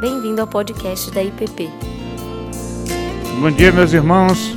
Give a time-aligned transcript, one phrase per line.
[0.00, 1.68] Bem-vindo ao podcast da IPP.
[3.38, 4.56] Bom dia, meus irmãos.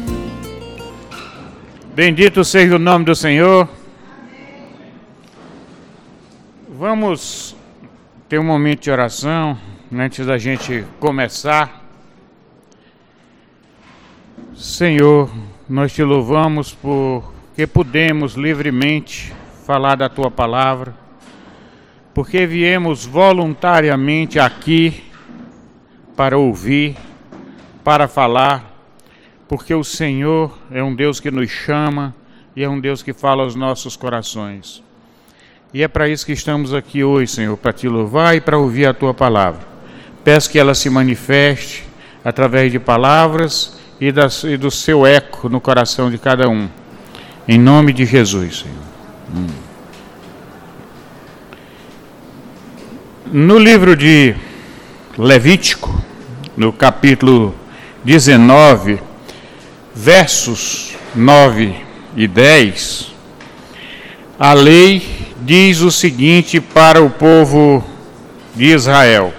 [1.94, 3.67] Bendito seja o nome do Senhor.
[6.69, 7.58] Vamos
[8.29, 9.58] ter um momento de oração
[9.94, 11.83] antes da gente começar.
[14.55, 15.29] Senhor,
[15.67, 19.34] nós te louvamos porque podemos livremente
[19.66, 20.95] falar da tua palavra,
[22.14, 25.12] porque viemos voluntariamente aqui
[26.16, 26.95] para ouvir,
[27.84, 28.71] para falar,
[29.48, 32.13] porque o Senhor é um Deus que nos chama
[32.55, 34.84] e é um Deus que fala aos nossos corações.
[35.73, 38.85] E é para isso que estamos aqui hoje, Senhor, para te louvar e para ouvir
[38.85, 39.62] a tua palavra.
[40.23, 41.84] Peço que ela se manifeste
[42.23, 46.70] através de palavras e, das, e do seu eco no coração de cada um.
[47.48, 48.77] Em nome de Jesus, Senhor.
[49.35, 49.48] Hum.
[53.32, 54.35] No livro de
[55.16, 56.04] Levítico,
[56.58, 57.54] no capítulo
[58.04, 59.00] 19,
[59.94, 61.76] versos 9
[62.16, 63.14] e 10,
[64.39, 65.08] a lei
[65.41, 67.86] diz o seguinte para o povo
[68.56, 69.31] de Israel: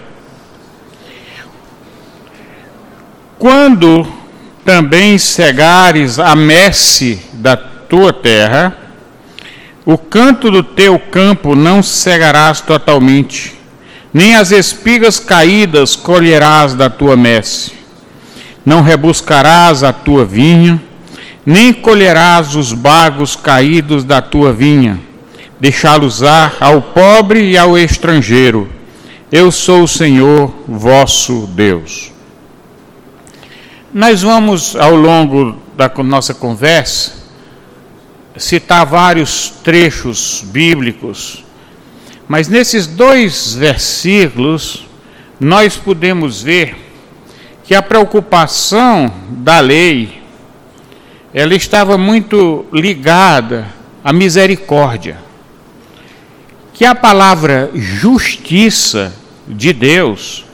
[3.37, 4.07] Quando
[4.65, 8.79] também cegares a messe da tua terra,
[9.85, 13.64] o canto do teu campo não cegarás totalmente,
[14.15, 17.73] nem as espigas caídas colherás da tua messe.
[18.65, 20.81] Não rebuscarás a tua vinha,
[21.45, 25.01] nem colherás os bagos caídos da tua vinha,
[25.59, 28.71] deixá-los-á ao pobre e ao estrangeiro.
[29.33, 32.13] Eu sou o Senhor vosso Deus.
[33.93, 37.15] Nós vamos, ao longo da nossa conversa,
[38.37, 41.44] citar vários trechos bíblicos
[42.29, 44.87] mas nesses dois versículos,
[45.39, 46.77] nós podemos ver
[47.65, 50.23] que a preocupação da lei
[51.33, 53.67] ela estava muito ligada
[54.03, 55.19] à misericórdia.
[56.73, 59.13] Que a palavra justiça
[59.47, 60.45] de Deus,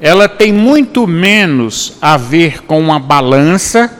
[0.00, 3.98] ela tem muito menos a ver com uma balança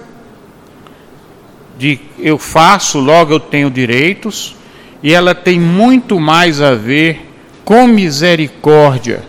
[1.79, 4.55] de eu faço, logo eu tenho direitos,
[5.03, 7.28] e ela tem muito mais a ver
[7.65, 9.22] com misericórdia,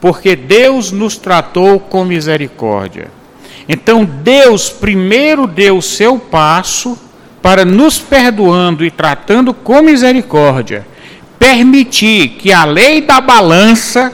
[0.00, 3.08] porque Deus nos tratou com misericórdia.
[3.68, 6.98] Então Deus primeiro deu o seu passo
[7.42, 10.86] para nos perdoando e tratando com misericórdia,
[11.38, 14.12] permitir que a lei da balança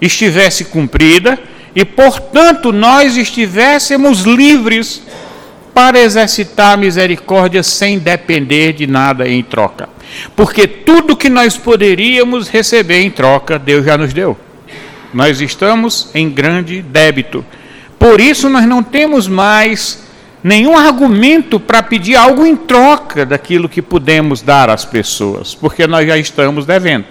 [0.00, 1.38] estivesse cumprida
[1.74, 5.02] e, portanto, nós estivéssemos livres
[5.74, 9.88] para exercitar a misericórdia sem depender de nada em troca.
[10.36, 14.36] Porque tudo que nós poderíamos receber em troca, Deus já nos deu.
[15.12, 17.44] Nós estamos em grande débito.
[17.98, 20.02] Por isso, nós não temos mais
[20.42, 26.06] nenhum argumento para pedir algo em troca daquilo que podemos dar às pessoas, porque nós
[26.06, 27.04] já estamos devendo.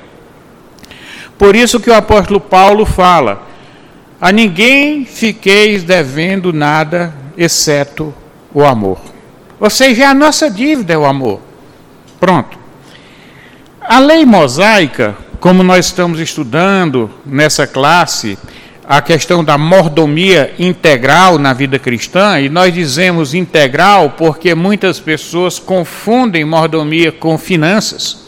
[1.38, 3.48] Por isso que o apóstolo Paulo fala:
[4.20, 8.14] a ninguém fiqueis devendo nada, exceto
[8.54, 9.00] o amor.
[9.60, 11.40] Ou seja, a nossa dívida é o amor.
[12.20, 12.58] Pronto.
[13.80, 18.38] A lei mosaica, como nós estamos estudando nessa classe,
[18.88, 25.60] a questão da mordomia integral na vida cristã, e nós dizemos integral porque muitas pessoas
[25.60, 28.26] confundem mordomia com finanças.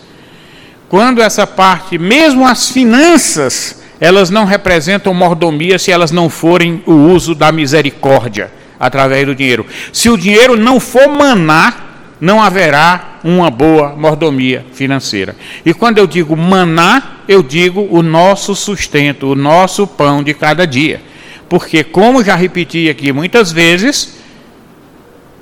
[0.88, 6.94] Quando essa parte, mesmo as finanças, elas não representam mordomia se elas não forem o
[6.94, 9.66] uso da misericórdia através do dinheiro.
[9.92, 11.74] Se o dinheiro não for maná,
[12.20, 15.36] não haverá uma boa mordomia financeira.
[15.66, 20.66] E quando eu digo maná, eu digo o nosso sustento, o nosso pão de cada
[20.66, 21.02] dia.
[21.50, 24.18] Porque como já repeti aqui muitas vezes,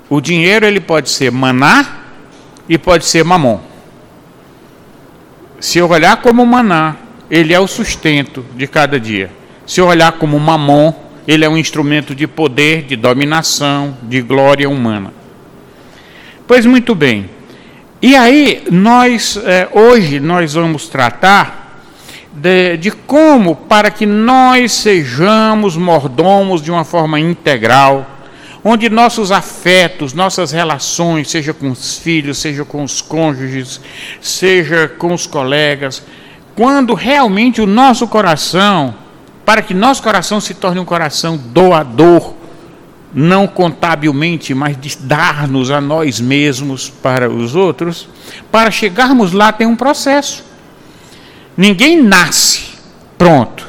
[0.09, 1.99] o dinheiro ele pode ser maná
[2.67, 3.59] e pode ser mamon.
[5.59, 6.95] Se eu olhar como maná,
[7.29, 9.31] ele é o sustento de cada dia.
[9.65, 10.93] Se eu olhar como mamon,
[11.31, 15.13] ele é um instrumento de poder, de dominação, de glória humana.
[16.45, 17.29] Pois muito bem.
[18.01, 21.83] E aí, nós, é, hoje, nós vamos tratar
[22.33, 28.05] de, de como, para que nós sejamos mordomos de uma forma integral,
[28.61, 33.79] onde nossos afetos, nossas relações, seja com os filhos, seja com os cônjuges,
[34.19, 36.03] seja com os colegas,
[36.57, 38.95] quando realmente o nosso coração
[39.45, 42.33] para que nosso coração se torne um coração doador,
[43.13, 48.07] não contabilmente, mas de dar-nos a nós mesmos para os outros,
[48.51, 50.43] para chegarmos lá tem um processo.
[51.57, 52.71] Ninguém nasce
[53.17, 53.67] pronto.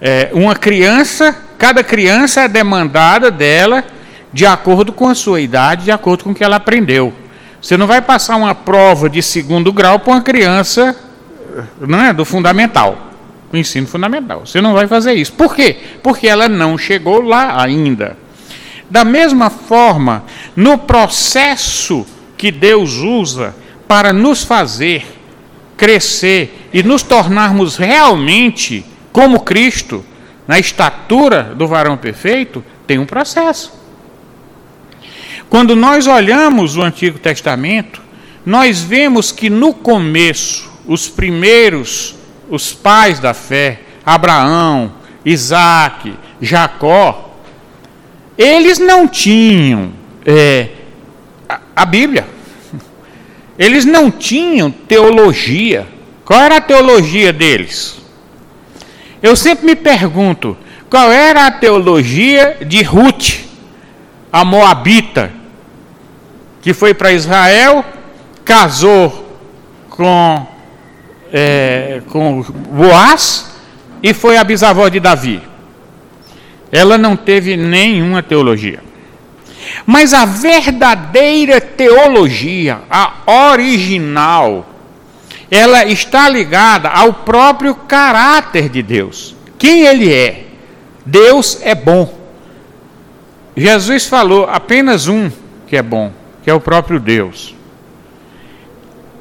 [0.00, 3.84] é, uma criança, cada criança é demandada dela
[4.32, 7.12] de acordo com a sua idade, de acordo com o que ela aprendeu.
[7.60, 10.96] Você não vai passar uma prova de segundo grau para uma criança
[11.80, 13.09] não é, do fundamental,
[13.50, 14.46] do ensino fundamental.
[14.46, 15.32] Você não vai fazer isso.
[15.32, 15.76] Por quê?
[16.02, 18.16] Porque ela não chegou lá ainda.
[18.88, 20.24] Da mesma forma,
[20.54, 22.06] no processo
[22.36, 23.54] que Deus usa
[23.86, 25.04] para nos fazer
[25.76, 30.04] crescer e nos tornarmos realmente como Cristo,
[30.46, 33.72] na estatura do varão perfeito, tem um processo.
[35.48, 38.02] Quando nós olhamos o Antigo Testamento,
[38.44, 42.14] nós vemos que no começo, os primeiros,
[42.50, 44.92] os pais da fé, Abraão,
[45.24, 47.36] Isaac, Jacó,
[48.36, 49.92] eles não tinham
[50.26, 50.68] é,
[51.48, 52.26] a, a Bíblia.
[53.58, 55.86] Eles não tinham teologia.
[56.24, 58.00] Qual era a teologia deles?
[59.22, 60.56] Eu sempre me pergunto,
[60.88, 63.40] qual era a teologia de Ruth,
[64.32, 65.30] a Moabita,
[66.62, 67.84] que foi para Israel,
[68.44, 69.38] casou
[69.90, 70.46] com,
[71.32, 73.50] é, com Boaz
[74.02, 75.40] e foi a bisavó de Davi.
[76.72, 78.80] Ela não teve nenhuma teologia.
[79.84, 84.66] Mas a verdadeira teologia, a original,
[85.50, 89.34] ela está ligada ao próprio caráter de Deus.
[89.58, 90.46] Quem ele é?
[91.04, 92.18] Deus é bom.
[93.56, 95.30] Jesus falou apenas um
[95.66, 96.12] que é bom,
[96.42, 97.54] que é o próprio Deus.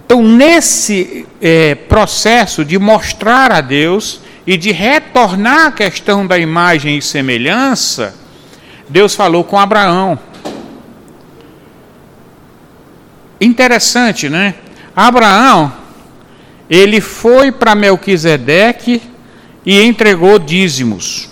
[0.10, 6.98] Então, nesse é, processo de mostrar a Deus e de retornar à questão da imagem
[6.98, 8.16] e semelhança,
[8.90, 10.18] Deus falou com Abraão.
[13.40, 14.56] Interessante, né?
[14.96, 15.72] Abraão,
[16.68, 19.04] ele foi para Melquisedeque
[19.64, 21.30] e entregou dízimos.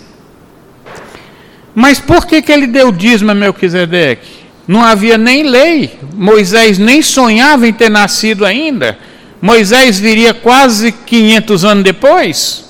[1.74, 4.37] Mas por que, que ele deu dízimo a Melquisedeque?
[4.68, 5.98] Não havia nem lei.
[6.14, 8.98] Moisés nem sonhava em ter nascido ainda.
[9.40, 12.68] Moisés viria quase 500 anos depois.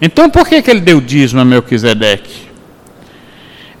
[0.00, 2.48] Então por que, que ele deu dízimo a Melquisedeque?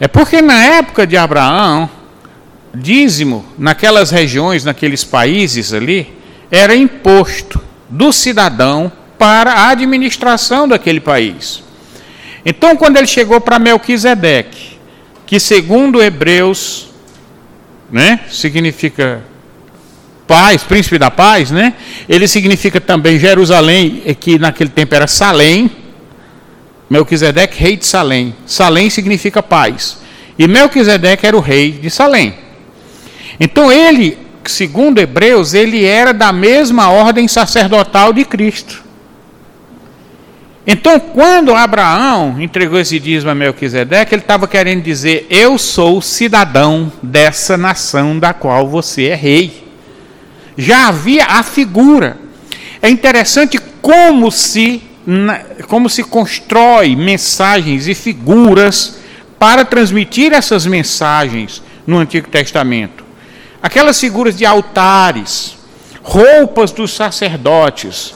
[0.00, 1.88] É porque na época de Abraão,
[2.74, 6.12] dízimo naquelas regiões, naqueles países ali,
[6.50, 11.62] era imposto do cidadão para a administração daquele país.
[12.44, 14.78] Então, quando ele chegou para Melquisedeque,
[15.26, 16.89] que segundo Hebreus
[17.90, 18.20] né?
[18.30, 19.22] Significa
[20.26, 21.74] paz, príncipe da paz, né?
[22.08, 25.70] Ele significa também Jerusalém, que naquele tempo era Salém.
[26.88, 28.34] Melquisedeque, rei de Salém.
[28.46, 29.98] Salém significa paz.
[30.38, 32.34] E Melquisedeque era o rei de Salém.
[33.38, 38.84] Então ele, segundo Hebreus, ele era da mesma ordem sacerdotal de Cristo.
[40.66, 46.92] Então, quando Abraão entregou esse dízimo a Melquisedeque, ele estava querendo dizer: Eu sou cidadão
[47.02, 49.66] dessa nação da qual você é rei.
[50.56, 52.18] Já havia a figura.
[52.82, 54.82] É interessante como se,
[55.66, 58.98] como se constrói mensagens e figuras
[59.38, 63.02] para transmitir essas mensagens no Antigo Testamento.
[63.62, 65.56] Aquelas figuras de altares,
[66.02, 68.14] roupas dos sacerdotes,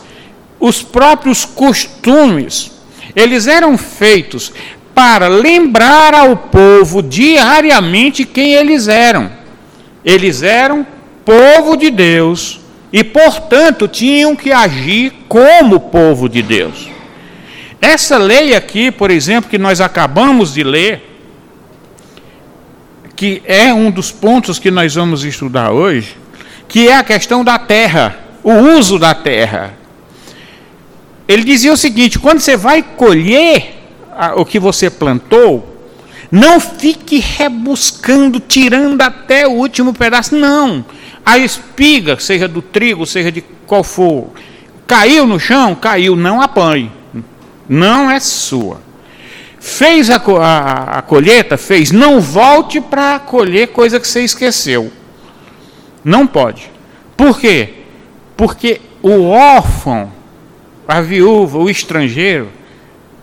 [0.59, 2.73] os próprios costumes,
[3.15, 4.53] eles eram feitos
[4.95, 9.31] para lembrar ao povo diariamente quem eles eram.
[10.05, 10.87] Eles eram
[11.25, 12.61] povo de Deus
[12.93, 16.89] e, portanto, tinham que agir como povo de Deus.
[17.81, 21.03] Essa lei aqui, por exemplo, que nós acabamos de ler,
[23.17, 26.17] que é um dos pontos que nós vamos estudar hoje,
[26.69, 29.75] que é a questão da terra, o uso da terra.
[31.27, 33.83] Ele dizia o seguinte: quando você vai colher
[34.37, 35.75] o que você plantou,
[36.31, 40.35] não fique rebuscando, tirando até o último pedaço.
[40.35, 40.85] Não.
[41.25, 44.31] A espiga, seja do trigo, seja de qual for,
[44.87, 46.91] caiu no chão, caiu, não apanhe.
[47.69, 48.81] Não é sua.
[49.59, 54.93] Fez a, a, a colheita, fez, não volte para colher coisa que você esqueceu.
[56.05, 56.71] Não pode.
[57.17, 57.73] Por quê?
[58.37, 60.13] Porque o órfão
[60.87, 62.51] a viúva, o estrangeiro,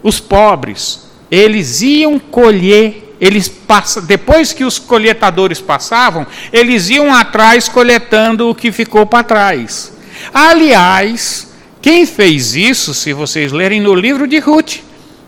[0.01, 7.69] os pobres, eles iam colher, eles passam, depois que os coletadores passavam, eles iam atrás
[7.69, 9.93] coletando o que ficou para trás.
[10.33, 11.51] Aliás,
[11.81, 14.77] quem fez isso, se vocês lerem no livro de Ruth,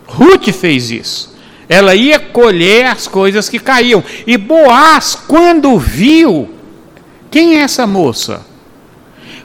[0.06, 1.34] Ruth fez isso.
[1.68, 4.04] Ela ia colher as coisas que caíam.
[4.26, 6.50] E Boaz, quando viu,
[7.30, 8.44] quem é essa moça?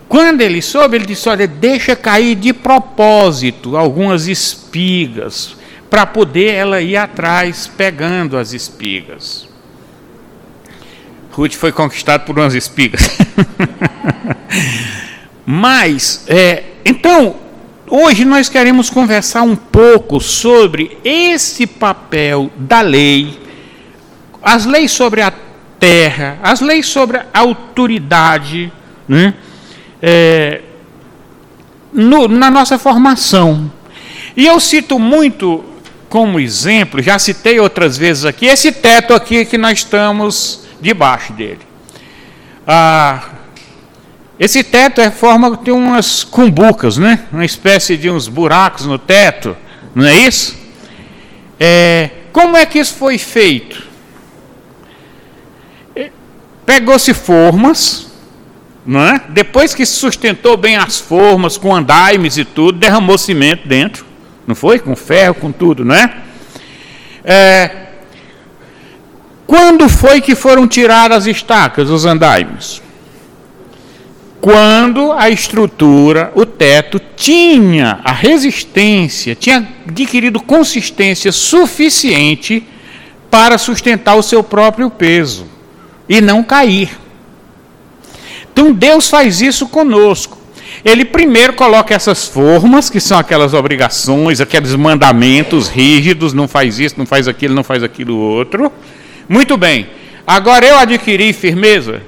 [0.09, 5.55] Quando ele soube, ele disse: Olha, deixa cair de propósito algumas espigas,
[5.87, 9.47] para poder ela ir atrás pegando as espigas.
[11.31, 13.07] Ruth foi conquistado por umas espigas.
[15.45, 17.35] Mas, é, então,
[17.87, 23.39] hoje nós queremos conversar um pouco sobre esse papel da lei,
[24.41, 25.31] as leis sobre a
[25.79, 28.71] terra, as leis sobre a autoridade,
[29.07, 29.35] né?
[30.01, 30.61] É,
[31.91, 33.71] no, na nossa formação.
[34.35, 35.65] E eu cito muito
[36.09, 41.59] como exemplo, já citei outras vezes aqui, esse teto aqui que nós estamos debaixo dele.
[42.65, 43.29] Ah,
[44.39, 47.25] esse teto é forma de umas cumbucas, né?
[47.31, 49.55] Uma espécie de uns buracos no teto,
[49.93, 50.57] não é isso?
[51.59, 53.87] É, como é que isso foi feito?
[55.95, 56.09] É,
[56.65, 58.08] pegou-se formas,
[58.89, 59.21] não é?
[59.29, 64.03] Depois que sustentou bem as formas com andaimes e tudo, derramou cimento dentro,
[64.47, 64.79] não foi?
[64.79, 66.11] Com ferro, com tudo, não é?
[67.23, 67.71] é
[69.45, 72.81] quando foi que foram tiradas as estacas, os andaimes?
[74.41, 82.65] Quando a estrutura, o teto, tinha a resistência, tinha adquirido consistência suficiente
[83.29, 85.45] para sustentar o seu próprio peso
[86.07, 86.89] e não cair.
[88.59, 90.37] Então Deus faz isso conosco.
[90.83, 96.95] Ele primeiro coloca essas formas, que são aquelas obrigações, aqueles mandamentos rígidos, não faz isso,
[96.97, 98.69] não faz aquilo, não faz aquilo outro.
[99.29, 99.87] Muito bem.
[100.27, 102.01] Agora eu adquiri firmeza.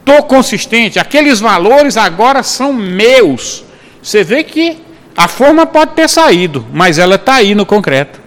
[0.00, 0.98] Estou consistente.
[0.98, 3.62] Aqueles valores agora são meus.
[4.02, 4.78] Você vê que
[5.16, 8.20] a forma pode ter saído, mas ela está aí no concreto.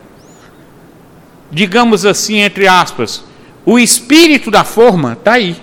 [1.52, 3.26] Digamos assim, entre aspas,
[3.66, 5.58] o espírito da forma está aí.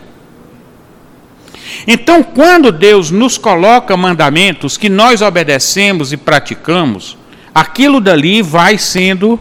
[1.87, 7.17] Então, quando Deus nos coloca mandamentos que nós obedecemos e praticamos,
[7.55, 9.39] aquilo dali vai sendo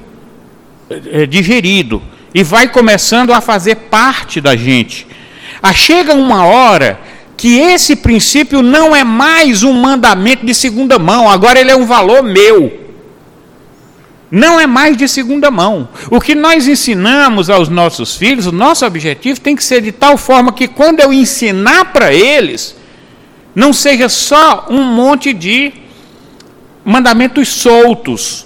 [0.90, 2.02] é, digerido,
[2.36, 5.08] e vai começando a fazer parte da gente.
[5.64, 7.00] Ah, chega uma hora
[7.38, 11.86] que esse princípio não é mais um mandamento de segunda mão, agora ele é um
[11.86, 12.85] valor meu.
[14.30, 15.88] Não é mais de segunda mão.
[16.10, 20.18] O que nós ensinamos aos nossos filhos, o nosso objetivo tem que ser de tal
[20.18, 22.76] forma que quando eu ensinar para eles,
[23.54, 25.72] não seja só um monte de
[26.84, 28.46] mandamentos soltos,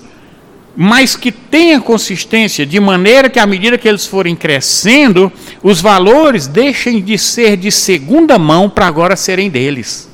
[0.76, 5.32] mas que tenha consistência, de maneira que, à medida que eles forem crescendo,
[5.62, 10.09] os valores deixem de ser de segunda mão para agora serem deles.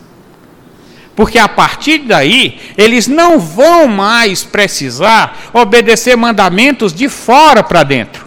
[1.16, 8.26] Porque a partir daí, eles não vão mais precisar obedecer mandamentos de fora para dentro.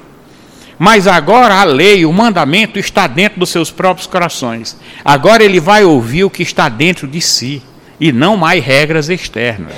[0.79, 4.77] Mas agora a lei, o mandamento está dentro dos seus próprios corações.
[5.05, 7.63] Agora ele vai ouvir o que está dentro de si
[8.01, 9.73] e não mais regras externas.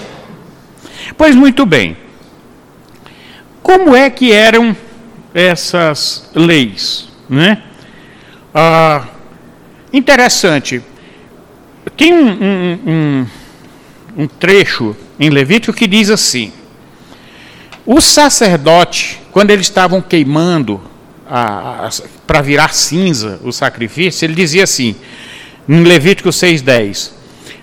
[1.16, 1.96] Pois muito bem.
[3.62, 4.76] Como é que eram
[5.34, 7.08] essas leis?
[7.28, 7.62] Né?
[8.54, 9.06] Ah,
[9.92, 10.82] interessante.
[12.00, 13.26] Tem um, um, um,
[14.22, 16.50] um trecho em Levítico que diz assim:
[17.84, 20.80] o sacerdote, quando eles estavam queimando
[22.26, 24.96] para virar cinza o sacrifício, ele dizia assim,
[25.68, 27.10] em Levítico 6,10: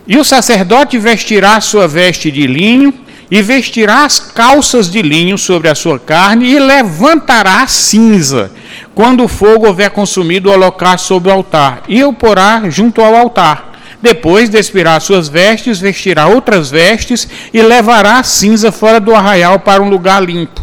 [0.05, 2.93] E o sacerdote vestirá sua veste de linho
[3.31, 8.51] e vestirá as calças de linho sobre a sua carne e levantará a cinza,
[8.93, 13.15] quando o fogo houver consumido o holocausto sobre o altar, e o porá junto ao
[13.15, 13.76] altar.
[14.01, 19.81] Depois despirá suas vestes, vestirá outras vestes e levará a cinza fora do arraial para
[19.81, 20.61] um lugar limpo.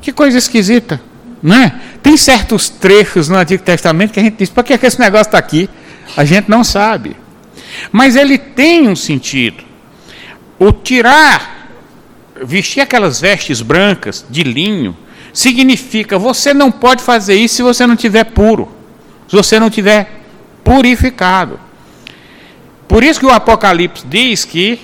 [0.00, 1.00] Que coisa esquisita,
[1.42, 1.80] né?
[2.02, 5.38] Tem certos trechos no Antigo Testamento que a gente diz: para que esse negócio está
[5.38, 5.68] aqui?
[6.16, 7.16] A gente não sabe.
[7.92, 9.62] Mas ele tem um sentido.
[10.58, 11.68] O tirar,
[12.42, 14.96] vestir aquelas vestes brancas de linho,
[15.32, 18.68] significa você não pode fazer isso se você não tiver puro,
[19.28, 20.22] se você não tiver
[20.64, 21.67] purificado.
[22.88, 24.80] Por isso que o Apocalipse diz que,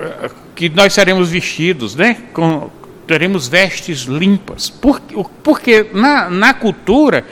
[0.00, 2.16] eh, que nós seremos vestidos, né?
[2.32, 2.70] Com,
[3.06, 4.70] teremos vestes limpas.
[4.70, 5.00] Por,
[5.42, 7.26] porque na, na cultura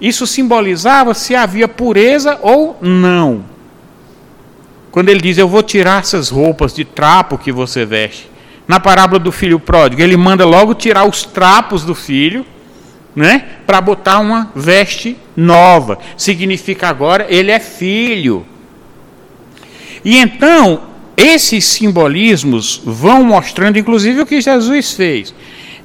[0.00, 3.44] isso simbolizava se havia pureza ou não.
[4.90, 8.28] Quando ele diz, eu vou tirar essas roupas de trapo que você veste.
[8.66, 12.44] Na parábola do filho pródigo, ele manda logo tirar os trapos do filho,
[13.14, 13.46] né?
[13.66, 15.98] Para botar uma veste nova.
[16.16, 18.46] Significa agora, ele é filho.
[20.04, 20.82] E então,
[21.16, 25.34] esses simbolismos vão mostrando, inclusive, o que Jesus fez.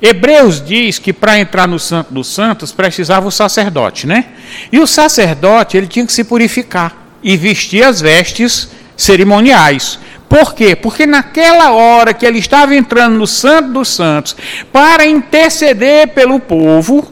[0.01, 4.25] Hebreus diz que para entrar no Santo dos Santos precisava o sacerdote, né?
[4.71, 9.99] E o sacerdote ele tinha que se purificar e vestir as vestes cerimoniais.
[10.27, 10.75] Por quê?
[10.75, 14.35] Porque naquela hora que ele estava entrando no Santo dos Santos
[14.71, 17.11] para interceder pelo povo,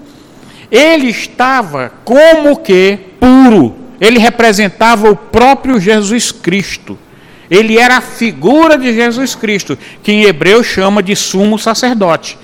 [0.70, 3.83] ele estava como que puro.
[4.00, 6.98] Ele representava o próprio Jesus Cristo.
[7.50, 12.38] Ele era a figura de Jesus Cristo, que em hebreu chama de sumo sacerdote,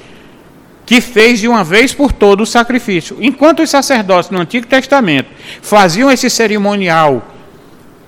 [0.86, 3.18] que fez de uma vez por todo o sacrifício.
[3.20, 5.30] Enquanto os sacerdotes no Antigo Testamento
[5.62, 7.26] faziam esse cerimonial,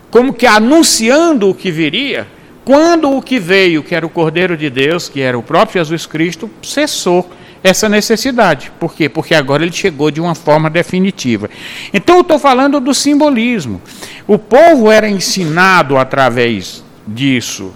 [0.09, 2.27] como que anunciando o que viria,
[2.63, 6.05] quando o que veio, que era o Cordeiro de Deus, que era o próprio Jesus
[6.05, 7.29] Cristo, cessou
[7.63, 8.71] essa necessidade.
[8.79, 9.07] Por quê?
[9.07, 11.49] Porque agora ele chegou de uma forma definitiva.
[11.93, 13.81] Então eu estou falando do simbolismo.
[14.27, 17.73] O povo era ensinado através disso.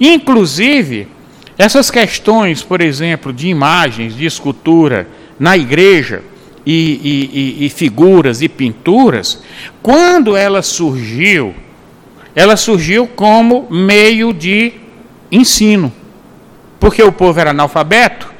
[0.00, 1.08] Inclusive,
[1.58, 6.22] essas questões, por exemplo, de imagens, de escultura na igreja,
[6.66, 9.42] e, e, e, figuras e pinturas,
[9.82, 11.54] quando ela surgiu,
[12.34, 14.72] ela surgiu como meio de
[15.30, 15.92] ensino,
[16.80, 18.33] porque o povo era analfabeto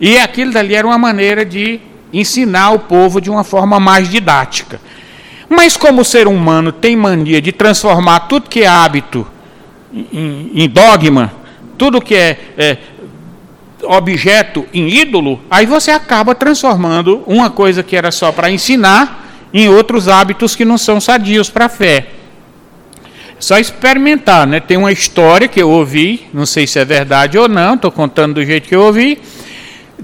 [0.00, 1.80] e aquilo dali era uma maneira de
[2.12, 4.80] ensinar o povo de uma forma mais didática.
[5.48, 9.26] Mas como o ser humano tem mania de transformar tudo que é hábito
[9.92, 11.32] em, em dogma,
[11.76, 12.78] tudo que é, é
[13.82, 19.68] objeto em ídolo, aí você acaba transformando uma coisa que era só para ensinar em
[19.68, 22.06] outros hábitos que não são sadios para a fé.
[23.38, 24.58] Só experimentar, né?
[24.58, 28.34] Tem uma história que eu ouvi, não sei se é verdade ou não, estou contando
[28.34, 29.20] do jeito que eu ouvi,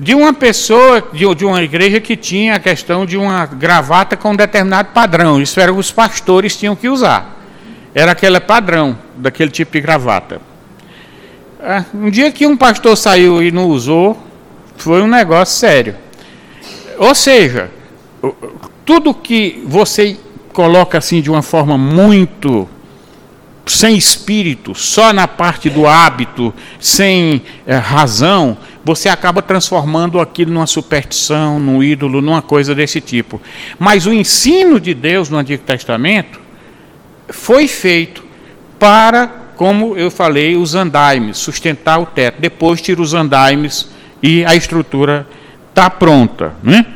[0.00, 4.30] de uma pessoa, de, de uma igreja que tinha a questão de uma gravata com
[4.30, 5.40] um determinado padrão.
[5.40, 7.38] Isso era os pastores tinham que usar.
[7.94, 10.40] Era aquele padrão daquele tipo de gravata.
[11.60, 14.18] Ah, um dia que um pastor saiu e não usou,
[14.78, 15.94] foi um negócio sério.
[16.96, 17.70] Ou seja,
[18.86, 20.16] tudo que você
[20.54, 22.66] coloca assim de uma forma muito
[23.66, 30.66] sem espírito, só na parte do hábito, sem é, razão, você acaba transformando aquilo numa
[30.66, 33.40] superstição, num ídolo, numa coisa desse tipo.
[33.78, 36.40] Mas o ensino de Deus no Antigo Testamento
[37.28, 38.24] foi feito
[38.78, 42.40] para, como eu falei, os andaimes, sustentar o teto.
[42.40, 43.90] Depois tira os andaimes
[44.22, 45.26] e a estrutura
[45.68, 46.54] está pronta.
[46.62, 46.86] Né?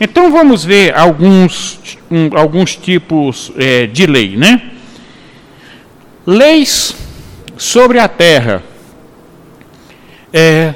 [0.00, 4.36] Então vamos ver alguns, um, alguns tipos é, de lei.
[4.36, 4.72] Né?
[6.26, 6.96] Leis
[7.56, 8.62] sobre a terra.
[10.32, 10.74] É,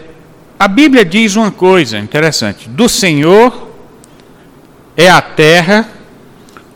[0.62, 3.68] a Bíblia diz uma coisa interessante: do Senhor
[4.96, 5.88] é a terra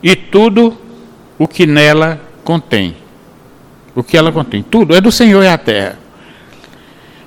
[0.02, 0.76] e tudo
[1.38, 2.96] o que nela contém.
[3.94, 6.00] O que ela contém, tudo é do Senhor e a terra.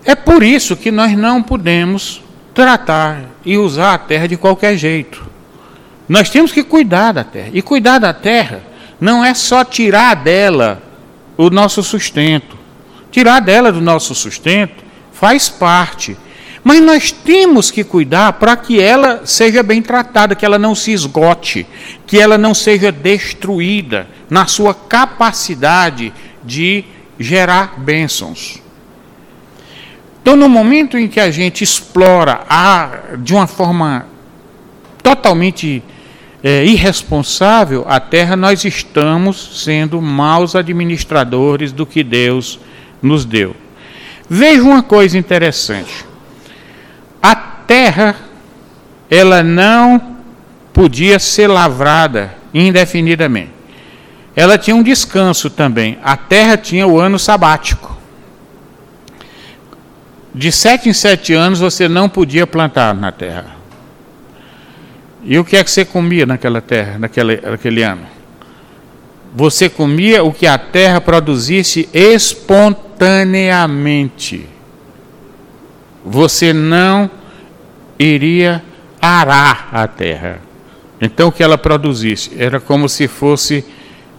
[0.04, 2.22] É por isso que nós não podemos
[2.54, 5.26] tratar e usar a terra de qualquer jeito.
[6.10, 7.52] Nós temos que cuidar da terra.
[7.54, 8.62] E cuidar da terra
[9.00, 10.84] não é só tirar dela
[11.38, 12.58] o nosso sustento.
[13.12, 16.18] Tirar dela do nosso sustento faz parte.
[16.64, 20.92] Mas nós temos que cuidar para que ela seja bem tratada, que ela não se
[20.92, 21.66] esgote,
[22.06, 26.84] que ela não seja destruída na sua capacidade de
[27.20, 28.62] gerar bênçãos.
[30.22, 34.06] Então, no momento em que a gente explora a, de uma forma
[35.02, 35.82] totalmente
[36.44, 42.60] é, irresponsável a terra, nós estamos sendo maus administradores do que Deus
[43.02, 43.56] nos deu.
[44.30, 46.09] Veja uma coisa interessante.
[47.22, 48.16] A terra,
[49.10, 50.18] ela não
[50.74, 53.52] podia ser lavrada indefinidamente.
[54.36, 55.98] Ela tinha um descanso também.
[56.02, 57.98] A terra tinha o ano sabático.
[60.34, 63.58] De sete em sete anos você não podia plantar na terra.
[65.24, 68.08] E o que é que você comia naquela terra, naquele, naquele ano?
[69.36, 74.48] Você comia o que a terra produzisse espontaneamente
[76.04, 77.10] você não
[77.98, 78.64] iria
[79.02, 80.40] arar a terra.
[81.02, 83.64] Então o que ela produzisse era como se fosse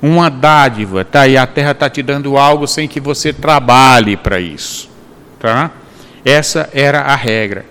[0.00, 1.26] uma dádiva, tá?
[1.26, 4.88] E a terra está te dando algo sem que você trabalhe para isso,
[5.38, 5.70] tá?
[6.24, 7.66] Essa era a regra.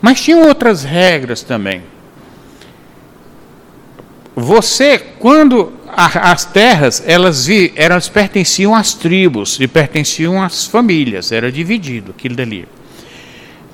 [0.00, 1.82] Mas tinha outras regras também.
[4.36, 11.30] Você, quando a, as terras, elas, vi, elas pertenciam às tribos e pertenciam às famílias,
[11.30, 12.66] era dividido aquilo dali.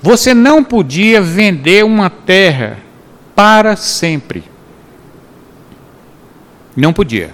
[0.03, 2.79] Você não podia vender uma terra
[3.35, 4.45] para sempre.
[6.75, 7.31] Não podia.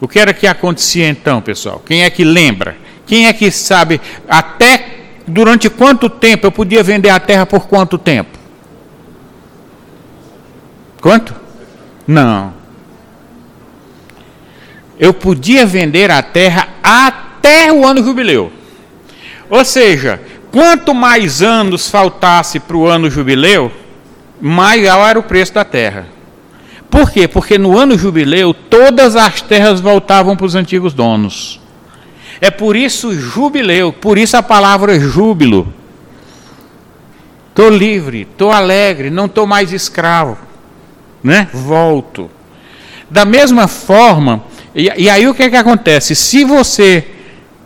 [0.00, 1.80] O que era que acontecia então, pessoal?
[1.84, 2.76] Quem é que lembra?
[3.06, 7.96] Quem é que sabe até durante quanto tempo eu podia vender a terra por quanto
[7.96, 8.36] tempo?
[11.00, 11.34] Quanto?
[12.06, 12.54] Não.
[14.98, 18.52] Eu podia vender a terra até o ano jubileu.
[19.48, 20.20] Ou seja,
[20.52, 23.72] quanto mais anos faltasse para o ano jubileu,
[24.40, 26.06] maior era o preço da terra.
[26.90, 27.26] Por quê?
[27.26, 31.58] Porque no ano jubileu todas as terras voltavam para os antigos donos.
[32.38, 35.72] É por isso jubileu, por isso a palavra júbilo.
[37.48, 40.36] Estou livre, estou alegre, não estou mais escravo.
[41.22, 41.48] Né?
[41.52, 42.30] Volto.
[43.08, 44.42] Da mesma forma,
[44.74, 46.14] e, e aí o que, é que acontece?
[46.14, 47.06] Se você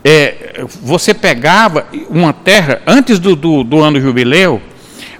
[0.09, 4.63] é, você pegava uma terra antes do, do, do ano jubileu,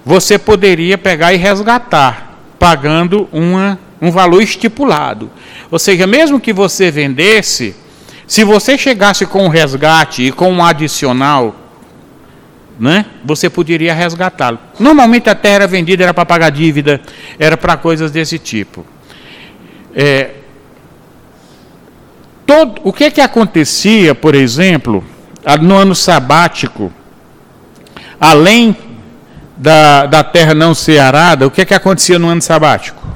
[0.05, 5.29] você poderia pegar e resgatar, pagando uma, um valor estipulado.
[5.69, 7.75] Ou seja, mesmo que você vendesse,
[8.25, 11.53] se você chegasse com um resgate e com um adicional,
[12.79, 14.57] né, você poderia resgatá-lo.
[14.79, 17.01] Normalmente a terra vendida era para pagar dívida,
[17.37, 18.85] era para coisas desse tipo.
[19.93, 20.29] É,
[22.47, 25.03] todo, o que, que acontecia, por exemplo,
[25.61, 26.91] no ano sabático,
[28.19, 28.75] além
[29.55, 33.07] da, da terra não ser arada, o que, que acontecia no ano sabático?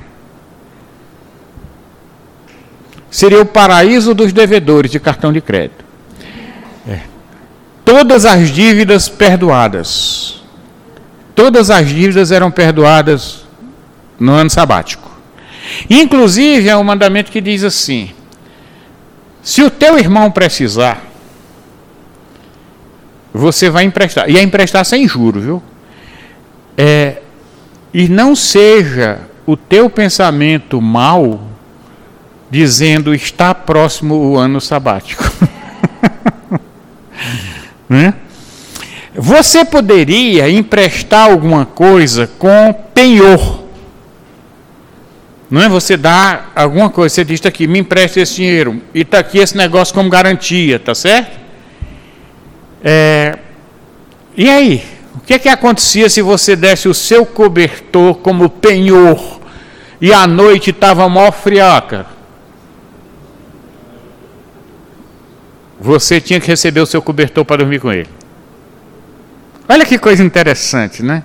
[3.12, 5.84] seria o paraíso dos devedores de cartão de crédito.
[6.88, 7.02] É.
[7.84, 10.42] Todas as dívidas perdoadas.
[11.36, 13.46] Todas as dívidas eram perdoadas
[14.18, 15.12] no ano sabático.
[15.90, 18.12] Inclusive, é um mandamento que diz assim:
[19.42, 21.04] se o teu irmão precisar,
[23.34, 24.30] você vai emprestar.
[24.30, 25.64] E é emprestar sem juros, viu?
[26.78, 27.22] É,
[27.94, 31.42] e não seja o teu pensamento mal
[32.50, 35.24] dizendo está próximo o ano sabático.
[37.88, 38.14] né?
[39.16, 43.61] Você poderia emprestar alguma coisa com penhor.
[45.52, 45.70] Não é?
[45.70, 49.56] Você dá alguma coisa, você diz aqui, me empresta esse dinheiro, e está aqui esse
[49.56, 51.40] negócio como garantia, tá certo?
[52.84, 53.38] É,
[54.36, 54.84] e aí?
[55.14, 59.40] O que, é que acontecia se você desse o seu cobertor como penhor
[60.00, 62.08] e à noite estava mó friaca?
[65.82, 68.08] você tinha que receber o seu cobertor para dormir com ele.
[69.68, 71.24] Olha que coisa interessante, né?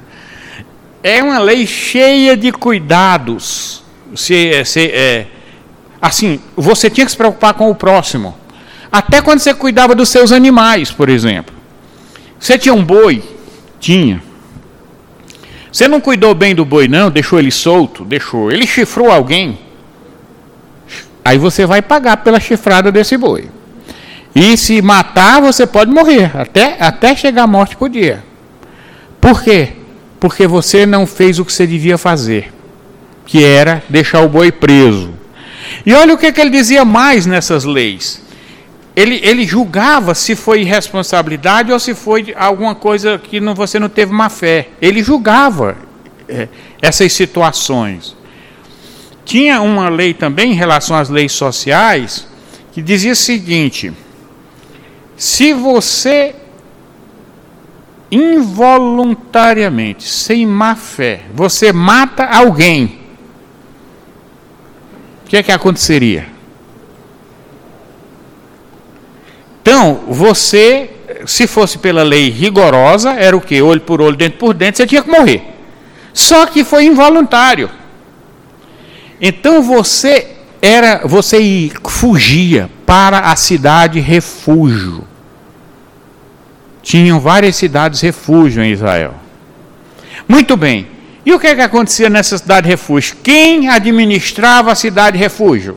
[1.02, 3.84] É uma lei cheia de cuidados.
[4.14, 5.26] Se, se, é,
[6.00, 8.36] assim, você tinha que se preocupar com o próximo.
[8.90, 11.54] Até quando você cuidava dos seus animais, por exemplo.
[12.38, 13.22] Você tinha um boi?
[13.80, 14.22] Tinha.
[15.70, 17.10] Você não cuidou bem do boi, não?
[17.10, 18.04] Deixou ele solto?
[18.04, 18.50] Deixou.
[18.50, 19.58] Ele chifrou alguém?
[21.24, 23.50] Aí você vai pagar pela chifrada desse boi.
[24.34, 28.22] E se matar, você pode morrer, até, até chegar à morte por dia.
[29.20, 29.70] Por quê?
[30.20, 32.52] Porque você não fez o que você devia fazer,
[33.26, 35.12] que era deixar o boi preso.
[35.84, 38.22] E olha o que, que ele dizia mais nessas leis.
[38.94, 43.90] Ele, ele julgava se foi irresponsabilidade ou se foi alguma coisa que não, você não
[43.90, 44.68] teve má fé.
[44.80, 45.76] Ele julgava
[46.26, 46.48] é,
[46.80, 48.16] essas situações.
[49.24, 52.26] Tinha uma lei também em relação às leis sociais
[52.72, 53.92] que dizia o seguinte
[55.16, 56.34] se você
[58.10, 63.00] involuntariamente, sem má fé, você mata alguém,
[65.26, 66.28] o que é que aconteceria?
[69.60, 70.90] Então, você,
[71.26, 73.60] se fosse pela lei rigorosa, era o que?
[73.60, 75.42] Olho por olho, dente por dente, você tinha que morrer.
[76.14, 77.68] Só que foi involuntário.
[79.20, 85.04] Então você era, você fugia para a cidade refúgio.
[86.82, 89.14] Tinham várias cidades refúgio em Israel.
[90.28, 90.86] Muito bem.
[91.26, 93.16] E o que, é que acontecia nessa cidade refúgio?
[93.20, 95.76] Quem administrava a cidade refúgio?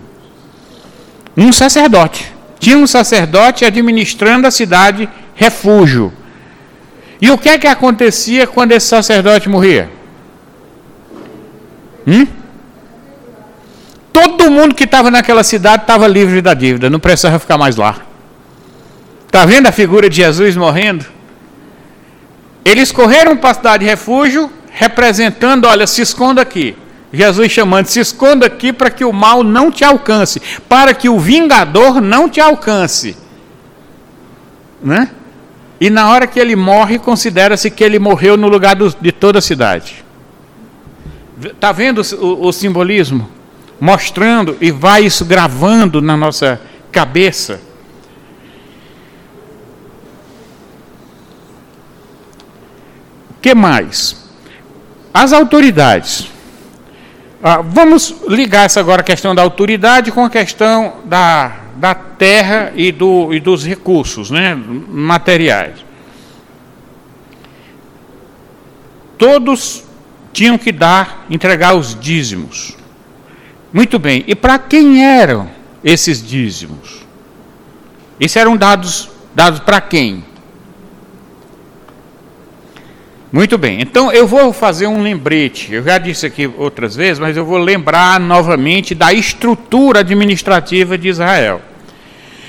[1.36, 2.32] Um sacerdote.
[2.60, 6.14] Tinha um sacerdote administrando a cidade refúgio.
[7.20, 9.90] E o que é que acontecia quando esse sacerdote morria?
[12.06, 12.28] Hum?
[14.14, 17.98] Todo mundo que estava naquela cidade estava livre da dívida, não precisava ficar mais lá.
[19.26, 21.06] Está vendo a figura de Jesus morrendo?
[22.64, 26.76] Eles correram para a cidade de refúgio, representando: olha, se esconda aqui.
[27.12, 31.20] Jesus chamando: se esconda aqui para que o mal não te alcance, para que o
[31.20, 33.18] vingador não te alcance.
[34.82, 35.10] Né?
[35.80, 39.40] E na hora que ele morre, considera-se que ele morreu no lugar do, de toda
[39.40, 40.04] a cidade.
[41.42, 43.30] Está vendo o, o simbolismo?
[43.80, 46.60] Mostrando e vai isso gravando na nossa
[46.92, 47.62] cabeça.
[53.42, 54.29] que mais?
[55.20, 56.30] As autoridades.
[57.44, 62.72] Ah, vamos ligar essa agora a questão da autoridade com a questão da, da terra
[62.74, 65.84] e, do, e dos recursos né, materiais.
[69.18, 69.84] Todos
[70.32, 72.78] tinham que dar, entregar os dízimos.
[73.74, 75.50] Muito bem, e para quem eram
[75.84, 77.06] esses dízimos?
[78.18, 80.24] Esses eram dados, dados para quem?
[83.32, 85.72] Muito bem, então eu vou fazer um lembrete.
[85.72, 91.10] Eu já disse aqui outras vezes, mas eu vou lembrar novamente da estrutura administrativa de
[91.10, 91.62] Israel.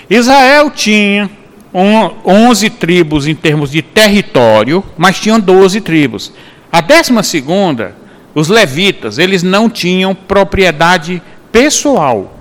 [0.09, 1.31] Israel tinha
[1.75, 6.33] 11 tribos em termos de território, mas tinham 12 tribos.
[6.73, 7.95] A décima segunda,
[8.35, 12.41] os levitas, eles não tinham propriedade pessoal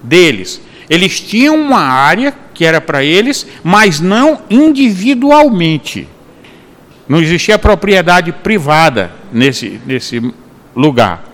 [0.00, 0.60] deles.
[0.88, 6.06] Eles tinham uma área que era para eles, mas não individualmente.
[7.08, 10.32] Não existia propriedade privada nesse, nesse
[10.74, 11.24] lugar.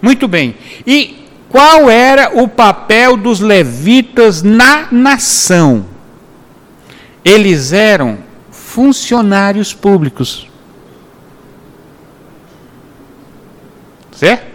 [0.00, 0.56] Muito bem.
[0.86, 5.84] E qual era o papel dos levitas na nação?
[7.24, 8.18] Eles eram
[8.50, 10.48] funcionários públicos.
[14.12, 14.52] Certo?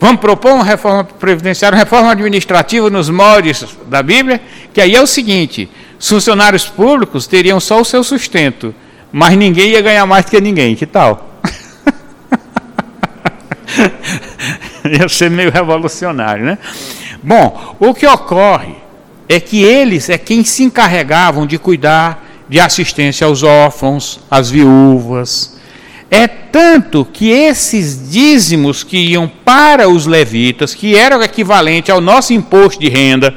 [0.00, 4.42] Vamos propor uma reforma previdenciária, uma reforma administrativa nos moldes da Bíblia,
[4.74, 8.74] que aí é o seguinte: os funcionários públicos teriam só o seu sustento,
[9.12, 10.74] mas ninguém ia ganhar mais que ninguém.
[10.74, 11.38] Que tal?
[14.90, 16.58] ia ser meio revolucionário, né?
[17.22, 18.74] Bom, o que ocorre
[19.28, 25.58] é que eles é quem se encarregavam de cuidar de assistência aos órfãos, às viúvas.
[26.10, 32.00] É tanto que esses dízimos que iam para os levitas, que eram o equivalente ao
[32.00, 33.34] nosso imposto de renda,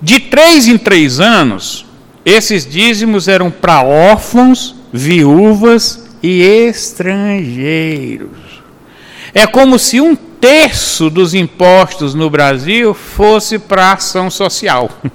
[0.00, 1.84] de três em três anos,
[2.24, 8.30] esses dízimos eram para órfãos, viúvas e estrangeiros.
[9.32, 14.90] É como se um terço dos impostos no Brasil fosse para ação social.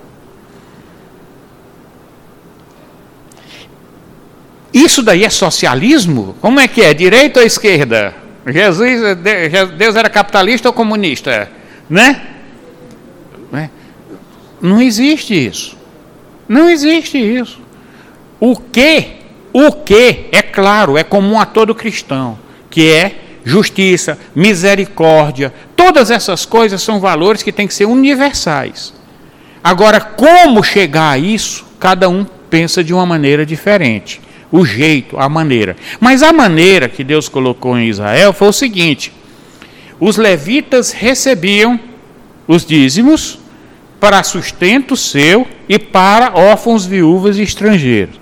[4.73, 6.35] Isso daí é socialismo?
[6.41, 6.93] Como é que é?
[6.93, 8.13] Direita ou esquerda?
[8.45, 8.99] Jesus,
[9.77, 11.49] Deus era capitalista ou comunista?
[11.89, 12.21] Né?
[13.49, 13.69] né?
[14.61, 15.74] Não existe isso.
[16.47, 17.60] Não existe isso.
[18.39, 19.08] O que,
[19.51, 22.38] o que, é claro, é comum a todo cristão,
[22.69, 28.93] que é justiça, misericórdia, todas essas coisas são valores que têm que ser universais.
[29.63, 34.21] Agora, como chegar a isso, cada um pensa de uma maneira diferente.
[34.51, 35.75] O jeito, a maneira.
[35.99, 39.12] Mas a maneira que Deus colocou em Israel foi o seguinte:
[39.99, 41.79] os levitas recebiam
[42.47, 43.39] os dízimos
[43.99, 48.19] para sustento seu e para órfãos, viúvas e estrangeiros.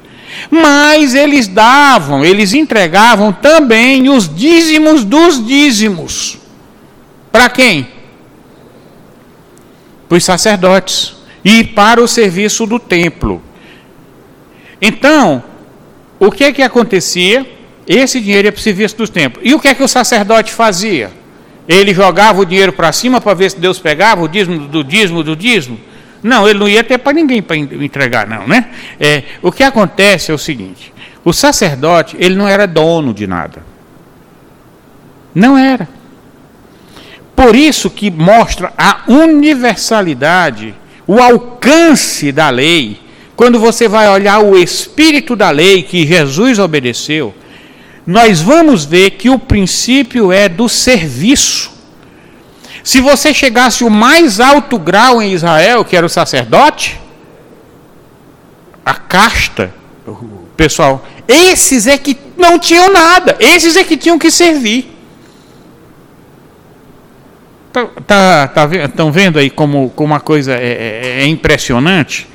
[0.49, 6.37] Mas eles davam, eles entregavam também os dízimos dos dízimos.
[7.31, 7.87] Para quem?
[10.07, 13.41] Para os sacerdotes e para o serviço do templo.
[14.81, 15.43] Então,
[16.19, 17.45] o que é que acontecia?
[17.85, 19.41] Esse dinheiro ia para o serviço do templo.
[19.43, 21.11] E o que é que o sacerdote fazia?
[21.67, 25.23] Ele jogava o dinheiro para cima para ver se Deus pegava o dízimo do dízimo
[25.23, 25.79] do dízimo?
[26.23, 28.69] Não, ele não ia ter para ninguém para entregar, não, né?
[28.97, 33.61] É, o que acontece é o seguinte: o sacerdote ele não era dono de nada,
[35.35, 35.87] não era.
[37.35, 40.73] Por isso que mostra a universalidade,
[41.05, 43.01] o alcance da lei.
[43.35, 47.33] Quando você vai olhar o espírito da lei que Jesus obedeceu,
[48.05, 51.72] nós vamos ver que o princípio é do serviço.
[52.83, 56.99] Se você chegasse o mais alto grau em Israel, que era o sacerdote,
[58.85, 59.73] a casta,
[60.05, 64.91] o pessoal, esses é que não tinham nada, esses é que tinham que servir.
[67.67, 72.27] Estão tá, tá, tá, vendo aí como, como uma coisa é, é, é impressionante?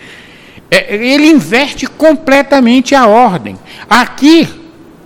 [0.71, 3.59] É, ele inverte completamente a ordem.
[3.89, 4.49] Aqui,